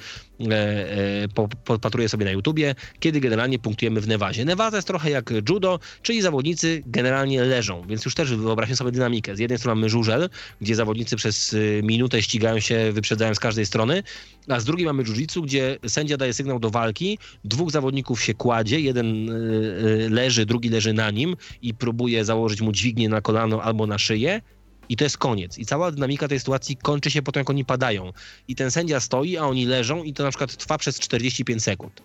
[0.51, 1.27] e,
[1.65, 4.45] podpatruję sobie na YouTubie, kiedy generalnie punktujemy w Nevazie.
[4.45, 9.35] Nevaza jest trochę jak judo, czyli zawodnicy generalnie leżą, więc już też wyobraźmy sobie dynamikę.
[9.35, 10.29] Z jednej strony mamy żużel,
[10.61, 14.03] gdzie zawodnicy przez y, minutę ścigają się, wyprzedzają z każdej strony,
[14.47, 18.79] a z drugiej mamy jiu-jitsu, gdzie sędzia daje sygnał do walki, dwóch zawodników się kładzie,
[18.79, 23.63] jeden y, y, leży, drugi leży na nim i próbuje założyć mu dźwignię na kolano
[23.63, 24.41] albo na szyję
[24.89, 25.57] i to jest koniec.
[25.57, 28.13] I cała dynamika tej sytuacji kończy się po tym, jak oni padają.
[28.47, 32.01] I ten sędzia stoi, a oni leżą i to na przykład trwa przez 45 sekund.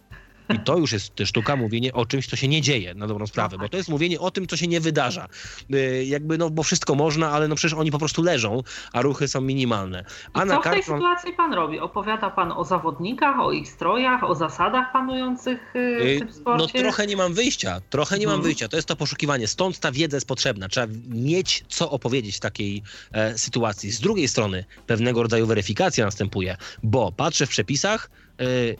[0.55, 3.59] I to już jest sztuka mówienie o czymś, co się nie dzieje na dobrą sprawę,
[3.59, 5.28] bo to jest mówienie o tym, co się nie wydarza.
[5.74, 9.28] Y, jakby, no, bo wszystko można, ale no przecież oni po prostu leżą, a ruchy
[9.28, 10.05] są minimalne.
[10.32, 11.80] A I co w tej sytuacji pan robi?
[11.80, 16.72] Opowiada pan o zawodnikach, o ich strojach, o zasadach panujących y, w tym sporcie?
[16.74, 18.44] No trochę nie mam wyjścia, trochę nie mam hmm.
[18.44, 18.68] wyjścia.
[18.68, 20.68] To jest to poszukiwanie, stąd ta wiedza jest potrzebna.
[20.68, 22.82] Trzeba mieć co opowiedzieć w takiej
[23.12, 23.90] e, sytuacji.
[23.90, 28.11] Z drugiej strony pewnego rodzaju weryfikacja następuje, bo patrzę w przepisach,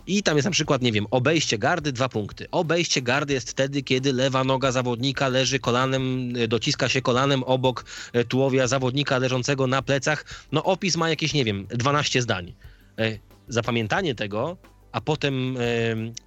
[0.07, 2.51] i tam jest na przykład, nie wiem, obejście gardy, dwa punkty.
[2.51, 8.25] Obejście gardy jest wtedy, kiedy lewa noga zawodnika leży kolanem, dociska się kolanem obok e,
[8.25, 10.25] tułowia zawodnika leżącego na plecach.
[10.53, 12.55] No opis ma jakieś, nie wiem, 12 zdań.
[12.99, 14.57] E, zapamiętanie tego
[14.99, 15.61] a potem e,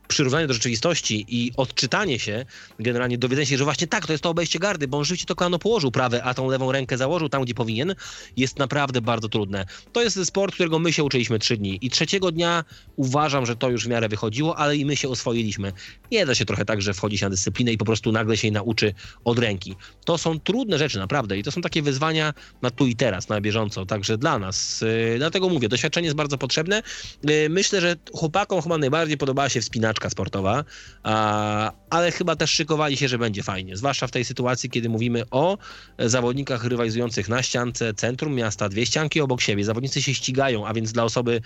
[0.07, 2.45] przyrównanie do rzeczywistości i odczytanie się,
[2.80, 5.36] generalnie dowiedzenie się, że właśnie tak, to jest to obejście gardy, bo on rzeczywiście to
[5.36, 7.95] kolano położył prawe, a tą lewą rękę założył tam, gdzie powinien,
[8.38, 9.65] jest naprawdę bardzo trudne.
[9.91, 12.63] To jest sport, którego my się uczyliśmy trzy dni i trzeciego dnia
[12.95, 15.72] uważam, że to już w miarę wychodziło, ale i my się oswoiliśmy.
[16.11, 18.47] Nie da się trochę tak, że wchodzi się na dyscyplinę i po prostu nagle się
[18.47, 18.93] jej nauczy
[19.24, 19.76] od ręki.
[20.05, 23.41] To są trudne rzeczy, naprawdę, i to są takie wyzwania na tu i teraz, na
[23.41, 24.82] bieżąco, także dla nas.
[24.82, 26.84] Yy, dlatego mówię, doświadczenie jest bardzo potrzebne.
[27.24, 30.64] Yy, myślę, że chłopakom chyba najbardziej podobała się wspinaczka sportowa,
[31.03, 33.78] a, ale chyba też szykowali się, że będzie fajnie.
[33.78, 35.57] Zwłaszcza w tej sytuacji, kiedy mówimy o
[35.99, 39.66] zawodnikach rywalizujących na ściance centrum miasta, dwie ścianki obok siebie.
[39.66, 41.41] Zawodnicy się ścigają, a więc dla osoby,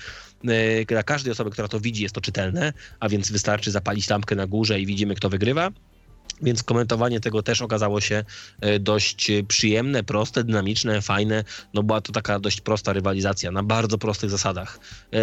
[0.48, 4.36] e, dla każdej osoby, która to widzi, jest to czytelne, a więc wystarczy zapalić lampkę
[4.36, 5.72] na górze i widzimy, kto wygrywa.
[6.42, 8.24] Więc komentowanie tego też okazało się
[8.62, 11.44] e, dość przyjemne, proste, dynamiczne, fajne.
[11.74, 14.80] No była to taka dość prosta rywalizacja na bardzo prostych zasadach.
[15.12, 15.20] E,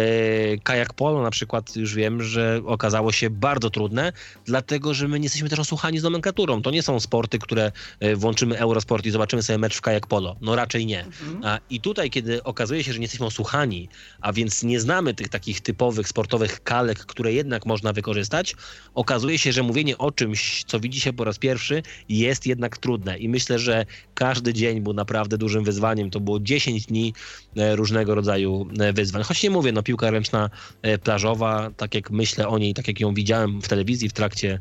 [0.57, 4.13] kajak polo na przykład już wiem, że okazało się bardzo trudne,
[4.45, 6.61] dlatego że my nie jesteśmy też osłuchani z nomenklaturą.
[6.61, 10.35] To nie są sporty, które e, włączymy Eurosport i zobaczymy sobie mecz w kajak polo.
[10.41, 11.05] No raczej nie.
[11.05, 11.59] Mhm.
[11.69, 13.89] I tutaj, kiedy okazuje się, że nie jesteśmy osłuchani,
[14.21, 18.55] a więc nie znamy tych takich typowych sportowych kalek, które jednak można wykorzystać,
[18.93, 23.17] okazuje się, że mówienie o czymś, co widzi dzisiaj po raz pierwszy jest jednak trudne
[23.17, 26.09] i myślę, że każdy dzień był naprawdę dużym wyzwaniem.
[26.09, 27.13] To było 10 dni
[27.57, 29.23] e, różnego rodzaju e, wyzwań.
[29.23, 30.49] Choć nie mówię, no piłka ręczna
[30.81, 34.59] e, plażowa, tak jak myślę o niej, tak jak ją widziałem w telewizji w trakcie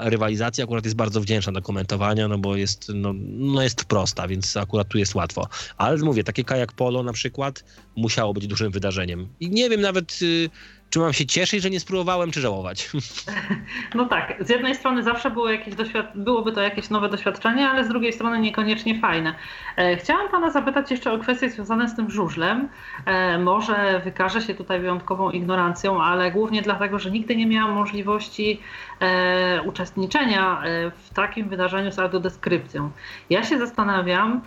[0.00, 4.56] rywalizacji, akurat jest bardzo wdzięczna do komentowania, no bo jest, no, no jest prosta, więc
[4.56, 5.48] akurat tu jest łatwo.
[5.76, 7.64] Ale mówię, takie kajak polo na przykład
[7.96, 9.28] musiało być dużym wydarzeniem.
[9.40, 10.50] I nie wiem nawet y,
[10.90, 12.90] czy mam się cieszyć, że nie spróbowałem, czy żałować?
[13.94, 15.74] No tak, z jednej strony zawsze było jakieś
[16.14, 19.34] byłoby to jakieś nowe doświadczenie, ale z drugiej strony niekoniecznie fajne.
[19.76, 22.68] E, chciałam Pana zapytać jeszcze o kwestie związane z tym żużlem.
[23.06, 28.60] E, może wykażę się tutaj wyjątkową ignorancją, ale głównie dlatego, że nigdy nie miałam możliwości
[29.00, 30.62] e, uczestniczenia
[30.94, 32.90] w takim wydarzeniu z audiodeskrypcją.
[33.30, 34.40] Ja się zastanawiam,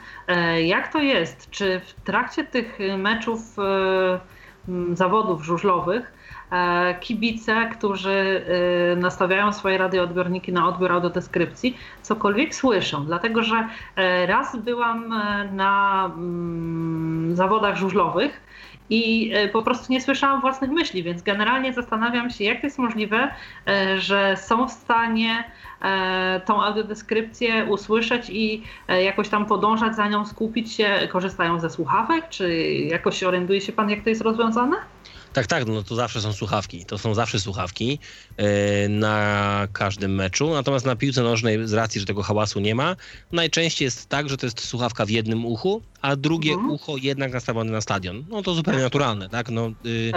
[0.63, 3.39] jak to jest, czy w trakcie tych meczów
[4.93, 6.20] zawodów żużlowych
[6.99, 8.45] kibice, którzy
[8.91, 13.05] e, nastawiają swoje radioodbiorniki na odbiór audiodeskrypcji, cokolwiek słyszą.
[13.05, 15.13] Dlatego, że e, raz byłam
[15.51, 18.41] na mm, zawodach żużlowych
[18.89, 23.31] i po prostu nie słyszałam własnych myśli, więc generalnie zastanawiam się, jak to jest możliwe,
[23.97, 25.43] że są w stanie
[26.45, 32.63] tą audiodeskrypcję usłyszeć i jakoś tam podążać za nią, skupić się, korzystają ze słuchawek, czy
[32.71, 34.75] jakoś orientuje się Pan, jak to jest rozwiązane?
[35.34, 36.86] Tak, tak, no to zawsze są słuchawki.
[36.86, 37.99] To są zawsze słuchawki
[38.38, 38.45] yy,
[38.89, 40.53] na każdym meczu.
[40.53, 42.95] Natomiast na piłce nożnej, z racji, że tego hałasu nie ma,
[43.32, 46.71] najczęściej jest tak, że to jest słuchawka w jednym uchu, a drugie mhm.
[46.71, 48.25] ucho jednak nastawione na stadion.
[48.29, 49.49] No to zupełnie naturalne, tak?
[49.49, 50.11] No, yy.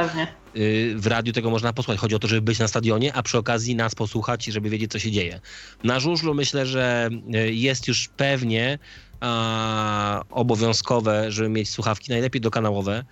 [0.55, 2.01] Yy, w radiu tego można posłuchać.
[2.01, 4.99] Chodzi o to, żeby być na stadionie, a przy okazji nas posłuchać, żeby wiedzieć, co
[4.99, 5.41] się dzieje.
[5.85, 8.79] Na żużlu myślę, że y, jest już pewnie
[10.31, 13.05] obowiązkowe, żeby mieć słuchawki najlepiej dokanałowe,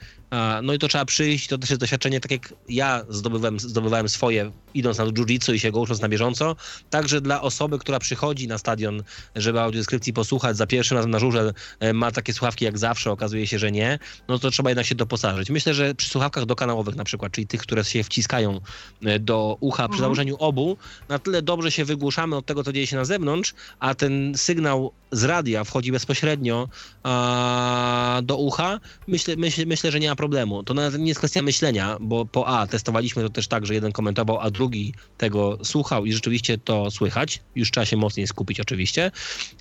[0.62, 4.50] No i to trzeba przyjść, to też jest doświadczenie, tak jak ja zdobywałem, zdobywałem swoje,
[4.74, 6.56] idąc na jiu-jitsu i się go ucząc na bieżąco,
[6.90, 9.02] także dla osoby, która przychodzi na stadion,
[9.36, 13.46] żeby audiodeskrypcji posłuchać, za pierwszym razem na żurze e, ma takie słuchawki jak zawsze, okazuje
[13.46, 15.50] się, że nie, no to trzeba jednak się doposażyć.
[15.50, 18.60] Myślę, że przy słuchawkach dokanałowych na przykład, czyli tych, które się wciskają
[19.04, 20.00] e, do ucha przy mhm.
[20.00, 20.76] założeniu obu,
[21.08, 24.92] na tyle dobrze się wygłuszamy od tego, co dzieje się na zewnątrz, a ten sygnał
[25.12, 26.68] z radia wchodzi bezpośrednio
[27.02, 30.62] a, do ucha, myślę, myślę, myślę, że nie ma problemu.
[30.62, 33.92] To nawet nie jest kwestia myślenia, bo po A testowaliśmy to też tak, że jeden
[33.92, 37.40] komentował, a drugi tego słuchał i rzeczywiście to słychać.
[37.56, 39.10] Już trzeba się mocniej skupić oczywiście.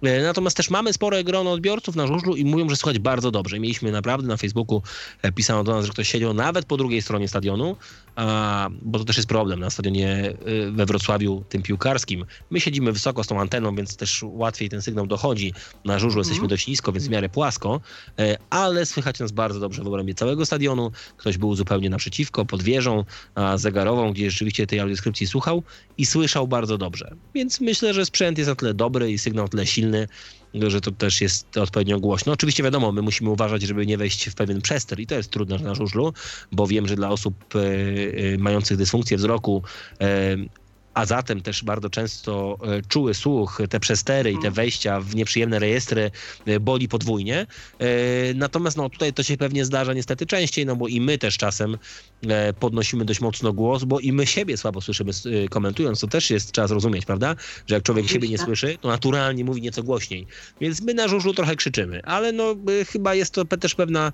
[0.04, 3.60] E, natomiast też mamy spore grono odbiorców na żużlu i mówią, że słychać bardzo dobrze.
[3.60, 4.82] Mieliśmy naprawdę na Facebooku,
[5.22, 7.76] e, pisano do nas, że ktoś siedział nawet po drugiej stronie stadionu,
[8.16, 12.26] a, bo to też jest problem na stadionie y, we Wrocławiu, tym piłkarskim.
[12.50, 15.54] My siedzimy wysoko z tą anteną, więc też łatwiej ten sygnał dochodzi.
[15.86, 16.30] Na żużlu mm.
[16.30, 17.82] jesteśmy dość nisko, więc w miarę płasko,
[18.20, 20.92] e, ale słychać nas bardzo dobrze w obrębie całego stadionu.
[21.18, 23.06] Ktoś był zupełnie naprzeciwko, pod wieżą
[23.56, 25.64] zegarową, gdzie rzeczywiście tej audiodeskrypcji słuchał
[25.98, 27.16] i słyszał bardzo dobrze.
[27.34, 30.08] Więc myślę, że sprzęt jest na tyle dobry i sygnał na tyle silny,
[30.54, 32.34] że to też jest odpowiednio głośno.
[32.34, 35.58] Oczywiście wiadomo, my musimy uważać, żeby nie wejść w pewien przester i to jest trudne
[35.58, 36.14] na żużlu,
[36.52, 37.60] bo wiem, że dla osób e,
[38.34, 39.64] e, mających dysfunkcję wzroku
[40.02, 40.38] e,
[40.94, 44.54] a zatem też bardzo często e, czuły słuch, te przestery i te mhm.
[44.54, 46.12] wejścia w nieprzyjemne rejestry
[46.46, 47.48] e, boli podwójnie.
[47.80, 47.88] E,
[48.34, 51.78] natomiast no, tutaj to się pewnie zdarza niestety częściej, no bo i my też czasem
[52.60, 55.12] podnosimy dość mocno głos, bo i my siebie słabo słyszymy
[55.50, 57.36] komentując, to też jest trzeba zrozumieć, prawda?
[57.68, 60.28] Że jak człowiek siebie nie słyszy, to naturalnie mówi nieco głośniej.
[60.62, 62.56] Więc my na żużlu trochę krzyczymy, ale no
[62.88, 64.12] chyba jest to też pewna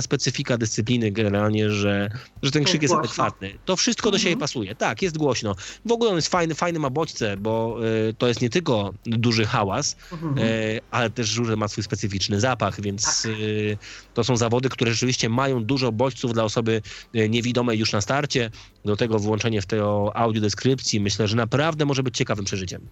[0.00, 2.10] specyfika dyscypliny generalnie, że,
[2.42, 3.58] że ten krzyk jest adekwatny.
[3.64, 4.40] To wszystko do siebie mhm.
[4.40, 4.74] pasuje.
[4.74, 5.56] Tak, jest głośno.
[5.84, 9.44] W ogóle on jest fajny, fajny ma bodźce, bo y, to jest nie tylko duży
[9.44, 10.38] hałas, mhm.
[10.38, 13.32] y, ale też żurze ma swój specyficzny zapach, więc tak.
[13.32, 13.78] y,
[14.14, 16.82] to są zawody, które rzeczywiście mają dużo bodźców dla osoby
[17.14, 18.50] niewidomej już na starcie.
[18.84, 19.80] Do tego włączenie w tej
[20.14, 22.88] audiodeskrypcji myślę, że naprawdę może być ciekawym przeżyciem.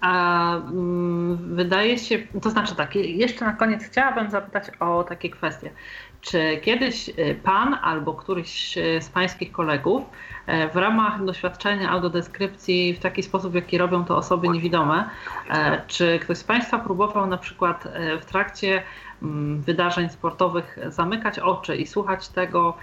[0.00, 5.70] A mm, wydaje się, to znaczy tak, jeszcze na koniec chciałabym zapytać o takie kwestie.
[6.20, 7.10] Czy kiedyś
[7.42, 10.04] pan albo któryś z pańskich kolegów
[10.46, 15.10] E, w ramach doświadczenia audiodeskrypcji w taki sposób, jaki robią to osoby niewidome.
[15.86, 17.88] Czy ktoś z Państwa próbował na przykład
[18.20, 18.82] w trakcie
[19.58, 22.76] wydarzeń sportowych zamykać oczy i słuchać tego,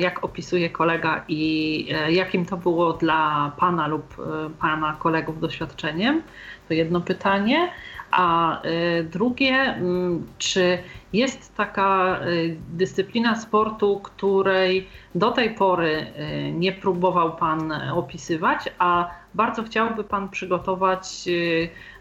[0.00, 4.16] jak opisuje kolega i jakim to było dla Pana lub
[4.58, 6.22] Pana kolegów doświadczeniem?
[6.68, 7.70] To jedno pytanie.
[8.10, 8.62] A
[9.04, 10.78] drugie, mm, czy
[11.12, 12.20] jest taka
[12.68, 16.06] dyscyplina sportu, której do tej pory
[16.52, 21.28] nie próbował Pan opisywać, a bardzo chciałby Pan przygotować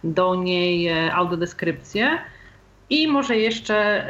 [0.04, 2.20] do niej audiodeskrypcję.
[2.90, 4.08] I może jeszcze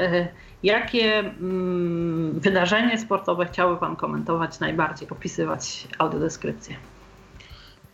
[0.64, 6.76] jakie mm, wydarzenie sportowe chciałby Pan komentować najbardziej, opisywać audiodeskrypcję?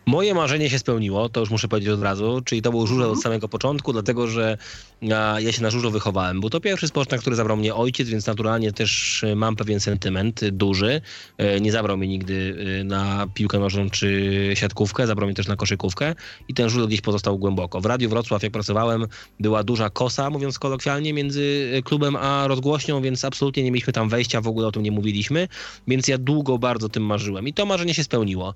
[0.06, 3.08] Moje marzenie się spełniło, to już muszę powiedzieć od razu, czyli to był żurzel od
[3.08, 3.22] mhm.
[3.22, 4.58] samego początku, dlatego że
[5.02, 6.40] ja się na żurzu wychowałem.
[6.40, 9.80] Był to pierwszy sport, na który zabrał mnie ojciec, więc naturalnie też e, mam pewien
[9.80, 11.00] sentyment duży.
[11.38, 15.56] E, nie zabrał mnie nigdy e, na piłkę nożną czy siatkówkę, zabrał mnie też na
[15.56, 16.14] koszykówkę
[16.48, 17.80] i ten żurzel gdzieś pozostał głęboko.
[17.80, 19.06] W Radiu Wrocław, jak pracowałem,
[19.40, 24.40] była duża kosa, mówiąc kolokwialnie, między klubem a rozgłośnią, więc absolutnie nie mieliśmy tam wejścia,
[24.40, 25.48] w ogóle o tym nie mówiliśmy,
[25.88, 28.54] więc ja długo bardzo tym marzyłem i to marzenie się spełniło.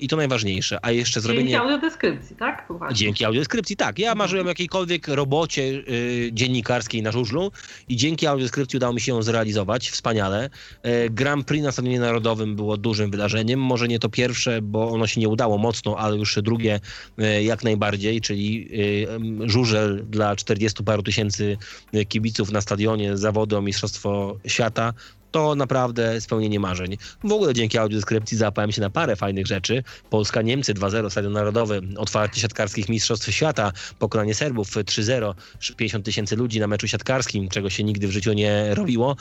[0.00, 0.78] I to najważniejsze.
[0.82, 1.50] A jeszcze zrobienie...
[1.50, 2.68] Dzięki audiodeskrypcji, tak?
[2.92, 3.98] Dzięki audiodeskrypcji, tak.
[3.98, 7.52] Ja marzyłem o jakiejkolwiek robocie, y, dziennikarskiej na żużlu
[7.88, 10.50] i dzięki audiodeskrypcji udało mi się ją zrealizować wspaniale.
[10.86, 13.60] Y, Grand Prix na Stadionie Narodowym było dużym wydarzeniem.
[13.60, 16.80] Może nie to pierwsze, bo ono się nie udało mocno, ale już drugie
[17.18, 18.68] y, jak najbardziej, czyli
[19.44, 21.56] y, żużel dla 40 paru tysięcy
[22.08, 24.94] kibiców na stadionie, zawody o Mistrzostwo Świata
[25.30, 26.96] to naprawdę spełnienie marzeń.
[27.24, 29.82] W ogóle dzięki audiodeskrypcji zapałem się na parę fajnych rzeczy.
[30.10, 35.34] Polska-Niemcy 2-0, Stadion Narodowy, otwarcie siatkarskich Mistrzostw Świata, pokonanie Serbów 3-0,
[35.76, 39.16] 50 tysięcy ludzi na meczu siatkarskim, czego się nigdy w życiu nie robiło.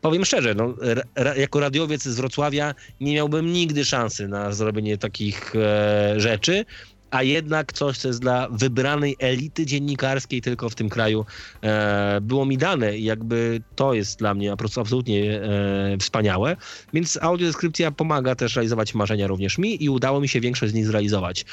[0.00, 0.74] Powiem szczerze, no,
[1.14, 6.64] ra, jako radiowiec z Wrocławia nie miałbym nigdy szansy na zrobienie takich e, rzeczy,
[7.12, 11.26] a jednak coś, co jest dla wybranej elity dziennikarskiej tylko w tym kraju
[11.62, 16.56] e, było mi dane i jakby to jest dla mnie absolutnie e, wspaniałe.
[16.94, 20.86] Więc audiodeskrypcja pomaga też realizować marzenia również mi i udało mi się większość z nich
[20.86, 21.44] zrealizować.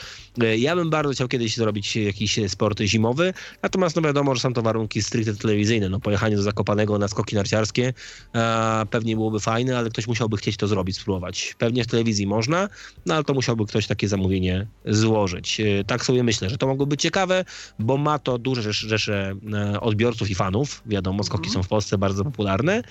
[0.41, 3.33] E, ja bym bardzo chciał kiedyś zrobić jakiś sport zimowy,
[3.63, 5.89] natomiast no wiadomo, że są to warunki stricte telewizyjne.
[5.89, 7.93] No, pojechanie do Zakopanego na skoki narciarskie
[8.35, 11.55] e, pewnie byłoby fajne, ale ktoś musiałby chcieć to zrobić, spróbować.
[11.57, 12.69] Pewnie w telewizji można,
[13.05, 15.48] no ale to musiałby ktoś takie zamówienie złożyć.
[15.59, 17.45] E, tak sobie myślę, że to mogło być ciekawe,
[17.79, 20.81] bo ma to duże rzesze e, odbiorców i fanów.
[20.85, 21.53] Wiadomo, skoki mhm.
[21.53, 22.83] są w Polsce bardzo popularne.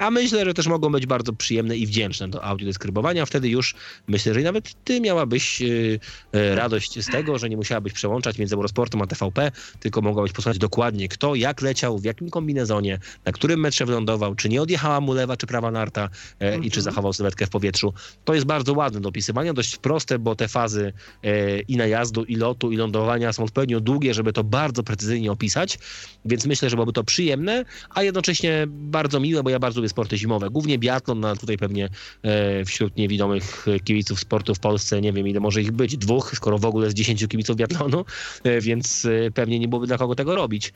[0.00, 3.26] A myślę, że też mogą być bardzo przyjemne i wdzięczne do audiodeskrybowania.
[3.26, 3.74] Wtedy już
[4.08, 6.00] myślę, że nawet ty miałabyś yy,
[6.32, 11.08] radość z tego, że nie musiałabyś przełączać między Eurosportem a TVP, tylko mogłabyś posłuchać dokładnie
[11.08, 15.36] kto, jak leciał, w jakim kombinezonie, na którym metrze wylądował, czy nie odjechała mu lewa
[15.36, 16.08] czy prawa narta
[16.40, 16.82] e, i czy mhm.
[16.82, 17.94] zachował sylwetkę w powietrzu.
[18.24, 20.92] To jest bardzo ładne do opisywania, dość proste, bo te fazy
[21.24, 25.78] e, i najazdu, i lotu, i lądowania są odpowiednio długie, żeby to bardzo precyzyjnie opisać,
[26.24, 30.18] więc myślę, że byłoby to przyjemne, a jednocześnie bardzo miłe, bo ja bardzo lubię sporty
[30.18, 30.50] zimowe.
[30.50, 31.88] Głównie biatlon, no tutaj pewnie
[32.22, 36.58] e, wśród niewidomych kibiców sportu w Polsce, nie wiem ile może ich być, dwóch, skoro
[36.58, 38.04] w ogóle jest dziesięciu kibiców biatlonu,
[38.44, 40.72] e, więc e, pewnie nie byłoby dla kogo tego robić.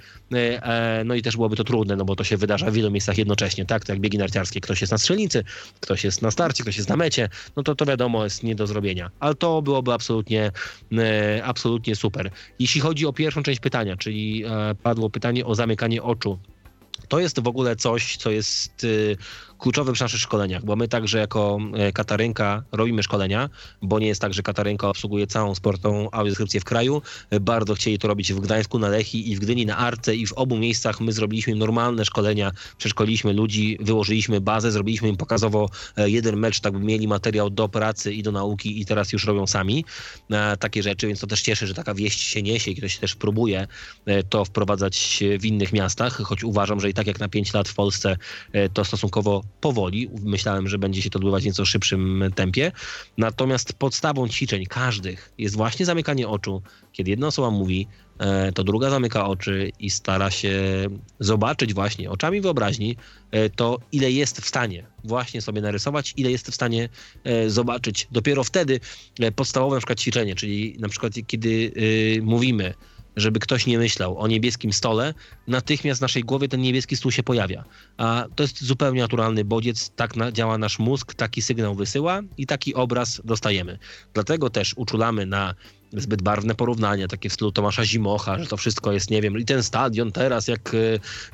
[1.04, 3.64] No i też byłoby to trudne, no bo to się wydarza w wielu miejscach jednocześnie,
[3.66, 3.84] tak?
[3.84, 4.60] To jak biegi narciarskie.
[4.60, 5.44] Ktoś jest na strzelnicy,
[5.80, 8.66] ktoś jest na starcie, ktoś jest na mecie, no to to wiadomo jest nie do
[8.66, 9.10] zrobienia.
[9.20, 10.52] Ale to byłoby absolutnie,
[11.44, 12.30] absolutnie super.
[12.58, 14.44] Jeśli chodzi o pierwszą część pytania, czyli
[14.82, 16.38] padło pytanie o zamykanie oczu
[17.08, 18.86] to jest w ogóle coś, co jest
[19.64, 23.50] kluczowe przy naszych szkoleniach, bo my także jako e, Katarynka robimy szkolenia,
[23.82, 27.02] bo nie jest tak, że Katarynka obsługuje całą sportową audiodeskrypcję w kraju.
[27.40, 30.32] Bardzo chcieli to robić w Gdańsku, na Lechi i w Gdyni, na Arce i w
[30.32, 36.36] obu miejscach my zrobiliśmy normalne szkolenia, przeszkoliliśmy ludzi, wyłożyliśmy bazę, zrobiliśmy im pokazowo e, jeden
[36.36, 39.84] mecz, tak by mieli materiał do pracy i do nauki i teraz już robią sami
[40.30, 43.14] e, takie rzeczy, więc to też cieszy, że taka wieść się niesie i ktoś też
[43.14, 43.66] próbuje
[44.28, 47.74] to wprowadzać w innych miastach, choć uważam, że i tak jak na 5 lat w
[47.74, 48.16] Polsce
[48.72, 50.10] to stosunkowo powoli.
[50.22, 52.72] Myślałem, że będzie się to odbywać w nieco szybszym tempie.
[53.18, 56.62] Natomiast podstawą ćwiczeń każdych jest właśnie zamykanie oczu.
[56.92, 57.88] Kiedy jedna osoba mówi,
[58.18, 60.52] e, to druga zamyka oczy i stara się
[61.20, 62.96] zobaczyć właśnie oczami wyobraźni
[63.30, 66.88] e, to, ile jest w stanie właśnie sobie narysować, ile jest w stanie
[67.24, 68.08] e, zobaczyć.
[68.10, 68.80] Dopiero wtedy
[69.36, 71.72] podstawowe na przykład ćwiczenie, czyli na przykład kiedy
[72.22, 72.74] mówimy,
[73.16, 75.14] żeby ktoś nie myślał o niebieskim stole,
[75.46, 77.64] natychmiast w naszej głowie ten niebieski stół się pojawia.
[77.96, 82.46] A to jest zupełnie naturalny bodziec, tak na, działa nasz mózg, taki sygnał wysyła i
[82.46, 83.78] taki obraz dostajemy.
[84.14, 85.54] Dlatego też uczulamy na
[85.96, 89.44] zbyt barwne porównania, takie w stylu Tomasza Zimocha, że to wszystko jest, nie wiem, i
[89.44, 90.72] ten stadion teraz jak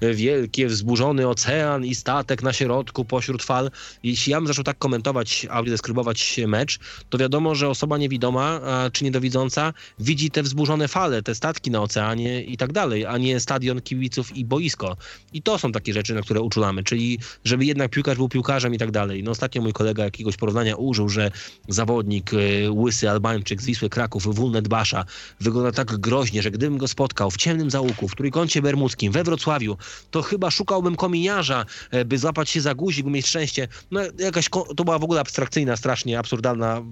[0.01, 3.71] e, wielki, wzburzony ocean i statek na środku pośród fal.
[4.03, 6.79] Jeśli ja bym zaczął tak komentować, audiodeskrybować mecz,
[7.11, 8.61] to wiadomo, że osoba niewidoma
[8.93, 13.41] czy niedowidząca widzi te wzburzone fale, te statki na oceanie i tak dalej, a nie
[13.41, 14.97] stadion kibiców i boisko.
[15.33, 18.79] I to są takie rzeczy, na które uczulamy, czyli żeby jednak piłkarz był piłkarzem i
[18.79, 19.23] tak dalej.
[19.23, 21.31] No ostatnio mój kolega jakiegoś porównania użył, że
[21.69, 25.05] zawodnik e, łysy Albańczyk z Wisły Kraków w Netbasza
[25.41, 29.77] wygląda tak groźnie, że gdybym go spotkał w ciemnym załuku, w trójkącie bermudzkim, we Wrocławiu,
[30.11, 33.69] to chyba szukałbym kominiarza, e, by złapać się za guzik, by mieć szczęście.
[33.91, 36.83] No jakaś, to była w ogóle abstrakcyjna, strasznie absurdalna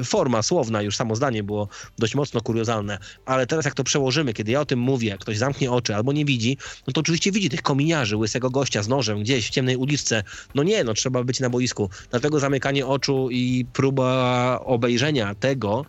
[0.00, 4.32] e, forma słowna, już samo zdanie było dość mocno kuriozalne, ale teraz jak to przełożymy,
[4.32, 7.50] kiedy ja o tym mówię, ktoś zamknie oczy albo nie widzi, no to oczywiście widzi
[7.50, 10.22] tych kominiarzy, łysego gościa z nożem gdzieś w ciemnej uliczce.
[10.54, 11.90] No nie, no trzeba być na boisku.
[12.10, 15.86] Dlatego zamykanie oczu i próba obejrzenia tego,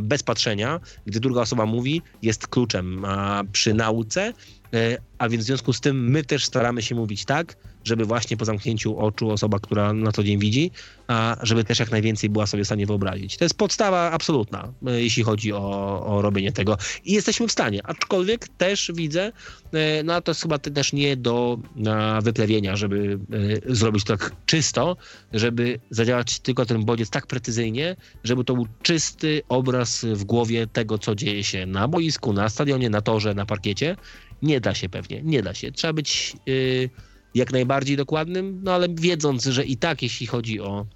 [0.00, 3.06] bez patrzenia, gdy druga osoba mówi, jest kluczem
[3.52, 4.32] przy nauce,
[5.18, 8.44] a więc w związku z tym my też staramy się mówić tak, żeby właśnie po
[8.44, 10.70] zamknięciu oczu osoba, która na co dzień widzi,
[11.06, 13.36] a żeby też jak najwięcej była sobie w stanie wyobrazić.
[13.36, 16.78] To jest podstawa absolutna, e, jeśli chodzi o, o robienie tego.
[17.04, 19.32] I jesteśmy w stanie, aczkolwiek też widzę,
[19.72, 21.58] e, no to jest chyba też nie do
[22.22, 23.18] wyplewienia, żeby
[23.68, 24.96] e, zrobić to tak czysto,
[25.32, 30.98] żeby zadziałać tylko ten bodziec tak precyzyjnie, żeby to był czysty obraz w głowie tego,
[30.98, 33.96] co dzieje się na boisku, na stadionie, na torze, na parkiecie.
[34.42, 35.72] Nie da się pewnie, nie da się.
[35.72, 36.36] Trzeba być...
[36.46, 36.90] Yy,
[37.34, 40.86] jak najbardziej dokładnym, no ale wiedząc, że i tak jeśli chodzi o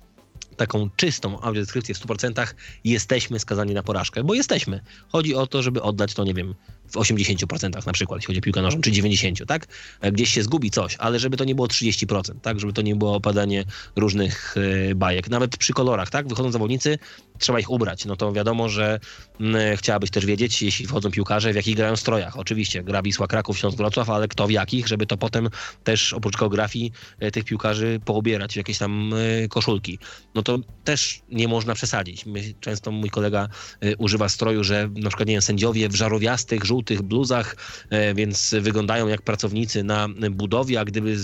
[0.56, 4.80] taką czystą audiodeskrypcję w 100% jesteśmy skazani na porażkę, bo jesteśmy.
[5.08, 6.54] Chodzi o to, żeby oddać to, nie wiem,
[6.94, 9.66] w 80% na przykład, jeśli chodzi o piłkę nożną, czy 90%, tak?
[10.12, 12.60] Gdzieś się zgubi coś, ale żeby to nie było 30%, tak?
[12.60, 13.64] Żeby to nie było opadanie
[13.96, 14.54] różnych
[14.90, 15.30] e, bajek.
[15.30, 16.28] Nawet przy kolorach, tak?
[16.28, 16.98] Wychodzą zawodnicy,
[17.38, 18.04] trzeba ich ubrać.
[18.04, 19.00] No to wiadomo, że
[19.40, 22.38] mm, chciałabyś też wiedzieć, jeśli wchodzą piłkarze, w jakich grają strojach.
[22.38, 25.48] Oczywiście gra Wisła, Kraków, Śląsk, Wrocław, ale kto w jakich, żeby to potem
[25.84, 29.98] też oprócz geografii e, tych piłkarzy poobierać w jakieś tam e, koszulki.
[30.34, 32.26] No to też nie można przesadzić.
[32.26, 33.48] My, często mój kolega
[33.98, 37.56] używa stroju, że na przykład, nie wiem, sędziowie w żarowiastych, żółtych bluzach,
[37.90, 41.16] e, więc wyglądają jak pracownicy na budowie, a gdyby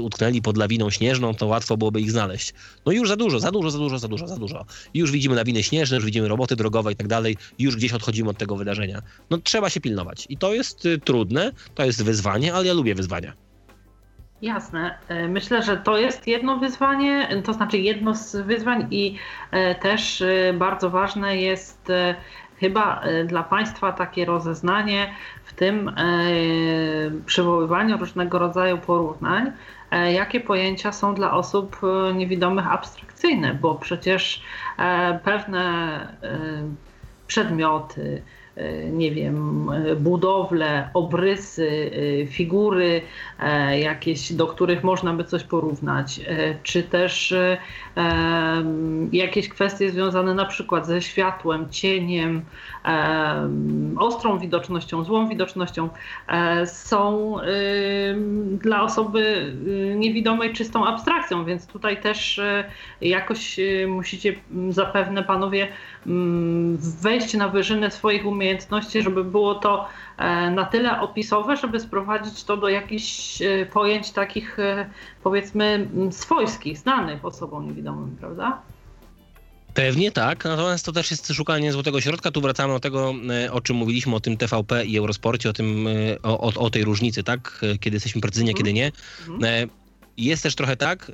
[0.00, 2.54] utknęli pod lawiną śnieżną, to łatwo byłoby ich znaleźć.
[2.86, 4.66] No już za dużo, za dużo, za dużo, za dużo, za dużo.
[4.94, 8.38] Już widzimy lawiny śnieżne, już widzimy roboty drogowe i tak dalej, już gdzieś odchodzimy od
[8.38, 9.02] tego wydarzenia.
[9.30, 10.26] No trzeba się pilnować.
[10.28, 13.32] I to jest y, trudne, to jest wyzwanie, ale ja lubię wyzwania.
[14.42, 14.98] Jasne.
[15.08, 19.16] E, myślę, że to jest jedno wyzwanie, to znaczy jedno z wyzwań i
[19.50, 20.22] e, też
[20.54, 21.88] bardzo ważne jest
[22.60, 25.92] chyba dla Państwa takie rozeznanie w tym
[27.26, 29.52] przywoływaniu różnego rodzaju porównań,
[30.12, 31.80] jakie pojęcia są dla osób
[32.14, 34.42] niewidomych abstrakcyjne, bo przecież
[35.24, 36.00] pewne
[37.26, 38.37] przedmioty, E,
[38.92, 41.90] nie wiem, e, budowle, obrysy,
[42.22, 43.02] e, figury
[43.80, 46.20] jakieś, do których można by coś porównać,
[46.62, 47.34] czy też
[49.12, 52.42] jakieś kwestie związane na przykład ze światłem, cieniem,
[53.98, 55.88] ostrą widocznością, złą widocznością,
[56.66, 57.36] są
[58.50, 59.52] dla osoby
[59.96, 62.40] niewidomej czystą abstrakcją, więc tutaj też
[63.00, 64.34] jakoś musicie
[64.70, 65.68] zapewne panowie
[66.78, 72.56] wejść na wyżynę swoich umiejętności, żeby było to e, na tyle opisowe, żeby sprowadzić to
[72.56, 74.90] do jakichś e, pojęć takich e,
[75.22, 78.62] powiedzmy swojskich, znanych osobom niewidomym, prawda?
[79.74, 82.30] Pewnie tak, natomiast to też jest szukanie złotego środka.
[82.30, 83.14] Tu wracamy do tego,
[83.50, 85.88] o czym mówiliśmy, o tym TVP i Eurosporcie, o, tym,
[86.22, 87.60] o, o, o tej różnicy, tak?
[87.80, 88.64] Kiedy jesteśmy precyzyjnie, mhm.
[88.64, 88.92] kiedy nie.
[89.28, 89.70] Mhm.
[90.16, 91.12] Jest też trochę tak,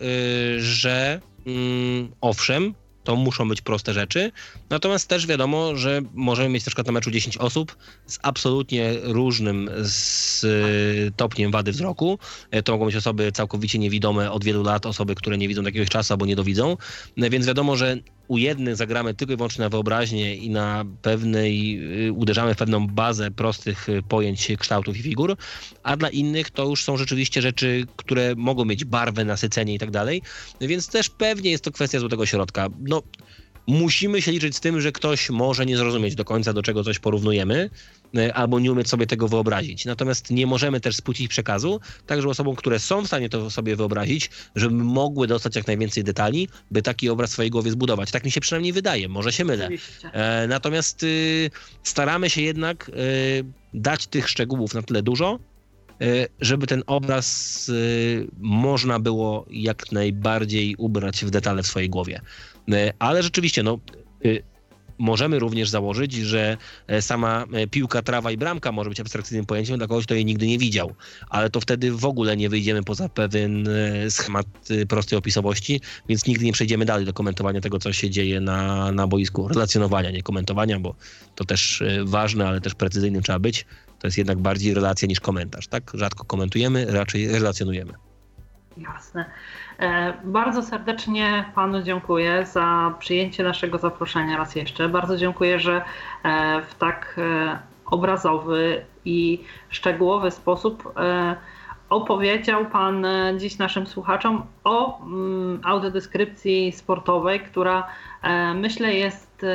[0.58, 2.74] że mm, owszem,
[3.04, 4.32] to muszą być proste rzeczy.
[4.70, 7.76] Natomiast też wiadomo, że możemy mieć na przykład na meczu 10 osób
[8.06, 12.18] z absolutnie różnym stopniem wady wzroku.
[12.50, 15.88] E, to mogą być osoby całkowicie niewidome od wielu lat, osoby, które nie widzą jakiegoś
[15.88, 16.76] czasu albo nie dowidzą.
[17.16, 17.96] E, więc wiadomo, że
[18.28, 22.86] u jednych zagramy tylko i wyłącznie na wyobraźnię i na pewnej, y, uderzamy w pewną
[22.86, 25.36] bazę prostych y, pojęć, kształtów i figur,
[25.82, 29.90] a dla innych to już są rzeczywiście rzeczy, które mogą mieć barwę, nasycenie i tak
[29.90, 30.22] dalej,
[30.60, 32.68] więc też pewnie jest to kwestia złotego środka.
[32.80, 33.02] No,
[33.66, 36.98] musimy się liczyć z tym, że ktoś może nie zrozumieć do końca, do czego coś
[36.98, 37.70] porównujemy,
[38.34, 39.84] albo nie umieć sobie tego wyobrazić.
[39.84, 44.30] Natomiast nie możemy też spłucić przekazu, także osobom, które są w stanie to sobie wyobrazić,
[44.54, 48.10] żeby mogły dostać jak najwięcej detali, by taki obraz w swojej głowie zbudować.
[48.10, 49.68] Tak mi się przynajmniej wydaje, może się mylę.
[50.12, 51.50] E, natomiast y,
[51.82, 53.44] staramy się jednak y,
[53.74, 55.38] dać tych szczegółów na tyle dużo,
[56.02, 57.70] y, żeby ten obraz
[58.38, 62.20] można było jak najbardziej ubrać w detale w swojej głowie.
[62.72, 63.78] E, ale rzeczywiście, no
[64.24, 64.42] y,
[64.98, 69.78] możemy również założyć, że e, sama e, piłka, trawa i bramka może być abstrakcyjnym pojęciem
[69.78, 70.94] dla kogoś, kto jej nigdy nie widział.
[71.28, 73.68] Ale to wtedy w ogóle nie wyjdziemy poza pewien
[74.08, 74.46] schemat
[74.88, 79.06] prostej opisowości, więc nigdy nie przejdziemy dalej do komentowania tego, co się dzieje na, na
[79.06, 79.48] boisku.
[79.48, 80.94] Relacjonowania, nie komentowania, bo
[81.34, 83.66] to też ważne, ale też precyzyjnym trzeba być.
[83.98, 85.90] To jest jednak bardziej relacja niż komentarz, tak?
[85.94, 87.92] Rzadko komentujemy, raczej relacjonujemy.
[88.76, 89.24] Jasne.
[89.78, 94.88] E, bardzo serdecznie Panu dziękuję za przyjęcie naszego zaproszenia raz jeszcze.
[94.88, 95.84] Bardzo dziękuję, że
[96.22, 100.94] e, w tak e, obrazowy i szczegółowy sposób
[101.88, 103.06] opowiedział Pan
[103.38, 107.86] dziś naszym słuchaczom o mm, audiodeskrypcji sportowej, która
[108.54, 109.46] myślę jest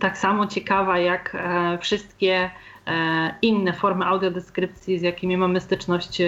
[0.00, 1.36] tak samo ciekawa jak
[1.80, 2.50] wszystkie
[3.42, 6.22] inne formy audiodeskrypcji, z jakimi mamy styczność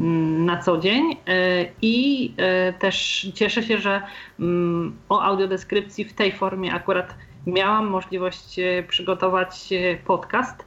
[0.00, 4.02] na co dzień e, i e, też cieszę się, że
[4.40, 7.14] mm, o audiodeskrypcji w tej formie akurat
[7.46, 9.68] miałam możliwość e, przygotować
[10.04, 10.64] podcast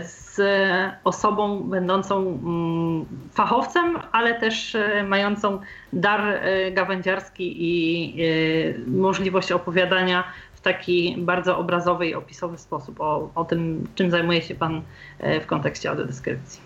[0.00, 0.40] z
[1.04, 4.76] osobą będącą mm, fachowcem, ale też
[5.08, 5.60] mającą
[5.92, 6.40] dar
[6.72, 8.16] gawędziarski i
[8.86, 10.24] możliwość opowiadania
[10.54, 14.82] w taki bardzo obrazowy i opisowy sposób o, o tym, czym zajmuje się Pan
[15.40, 16.65] w kontekście audiodeskrypcji.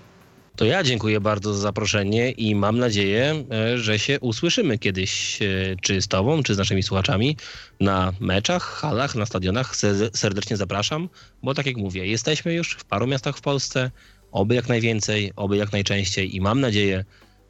[0.61, 5.47] To ja dziękuję bardzo za zaproszenie i mam nadzieję, e, że się usłyszymy kiedyś, e,
[5.81, 7.37] czy z Tobą, czy z naszymi słuchaczami
[7.81, 9.77] na meczach, halach, na stadionach.
[10.13, 11.09] Serdecznie zapraszam,
[11.43, 13.91] bo tak jak mówię, jesteśmy już w paru miastach w Polsce,
[14.33, 17.05] oby jak najwięcej, oby jak najczęściej i mam nadzieję,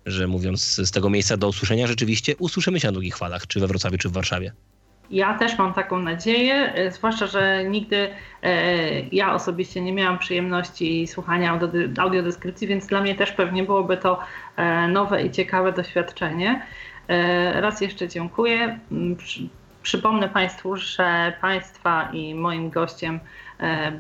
[0.07, 3.67] że mówiąc z tego miejsca do usłyszenia, rzeczywiście usłyszymy się na długich falach, czy we
[3.67, 4.53] Wrocławiu, czy w Warszawie.
[5.11, 8.09] Ja też mam taką nadzieję, e, zwłaszcza, że nigdy
[8.43, 11.59] e, ja osobiście nie miałam przyjemności słuchania
[11.99, 14.21] audiodeskrypcji, więc dla mnie też pewnie byłoby to
[14.57, 16.67] e, nowe i ciekawe doświadczenie.
[17.55, 18.79] Raz jeszcze dziękuję.
[18.93, 19.17] Mm,
[19.83, 23.21] przypomnę Państwu, że Państwa i moim gościem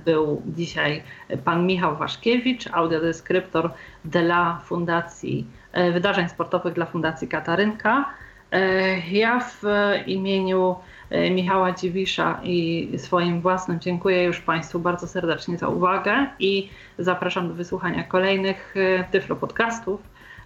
[0.05, 1.03] był dzisiaj
[1.45, 3.71] pan Michał Waszkiewicz, audiodeskryptor
[4.05, 5.47] dla Fundacji
[5.93, 8.05] Wydarzeń Sportowych dla Fundacji Katarynka.
[9.11, 9.63] Ja w
[10.07, 11.00] imieniu E,
[11.31, 17.55] Michała Dziwisza i swoim własnym dziękuję już Państwu bardzo serdecznie za uwagę i zapraszam do
[17.55, 20.01] wysłuchania kolejnych e, Tyflo podcastów.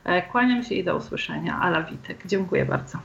[0.05, 1.61] E, kłaniam się i do usłyszenia.
[1.61, 2.27] Ala Witek.
[2.27, 2.99] Dziękuję bardzo.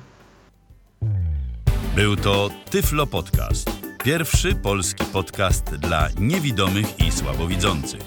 [1.96, 3.80] Był to Tyflo Podcast.
[4.04, 8.02] Pierwszy polski podcast dla niewidomych i słabowidzących.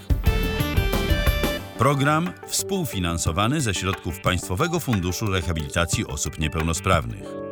[1.79, 7.52] Program współfinansowany ze środków Państwowego Funduszu Rehabilitacji Osób Niepełnosprawnych.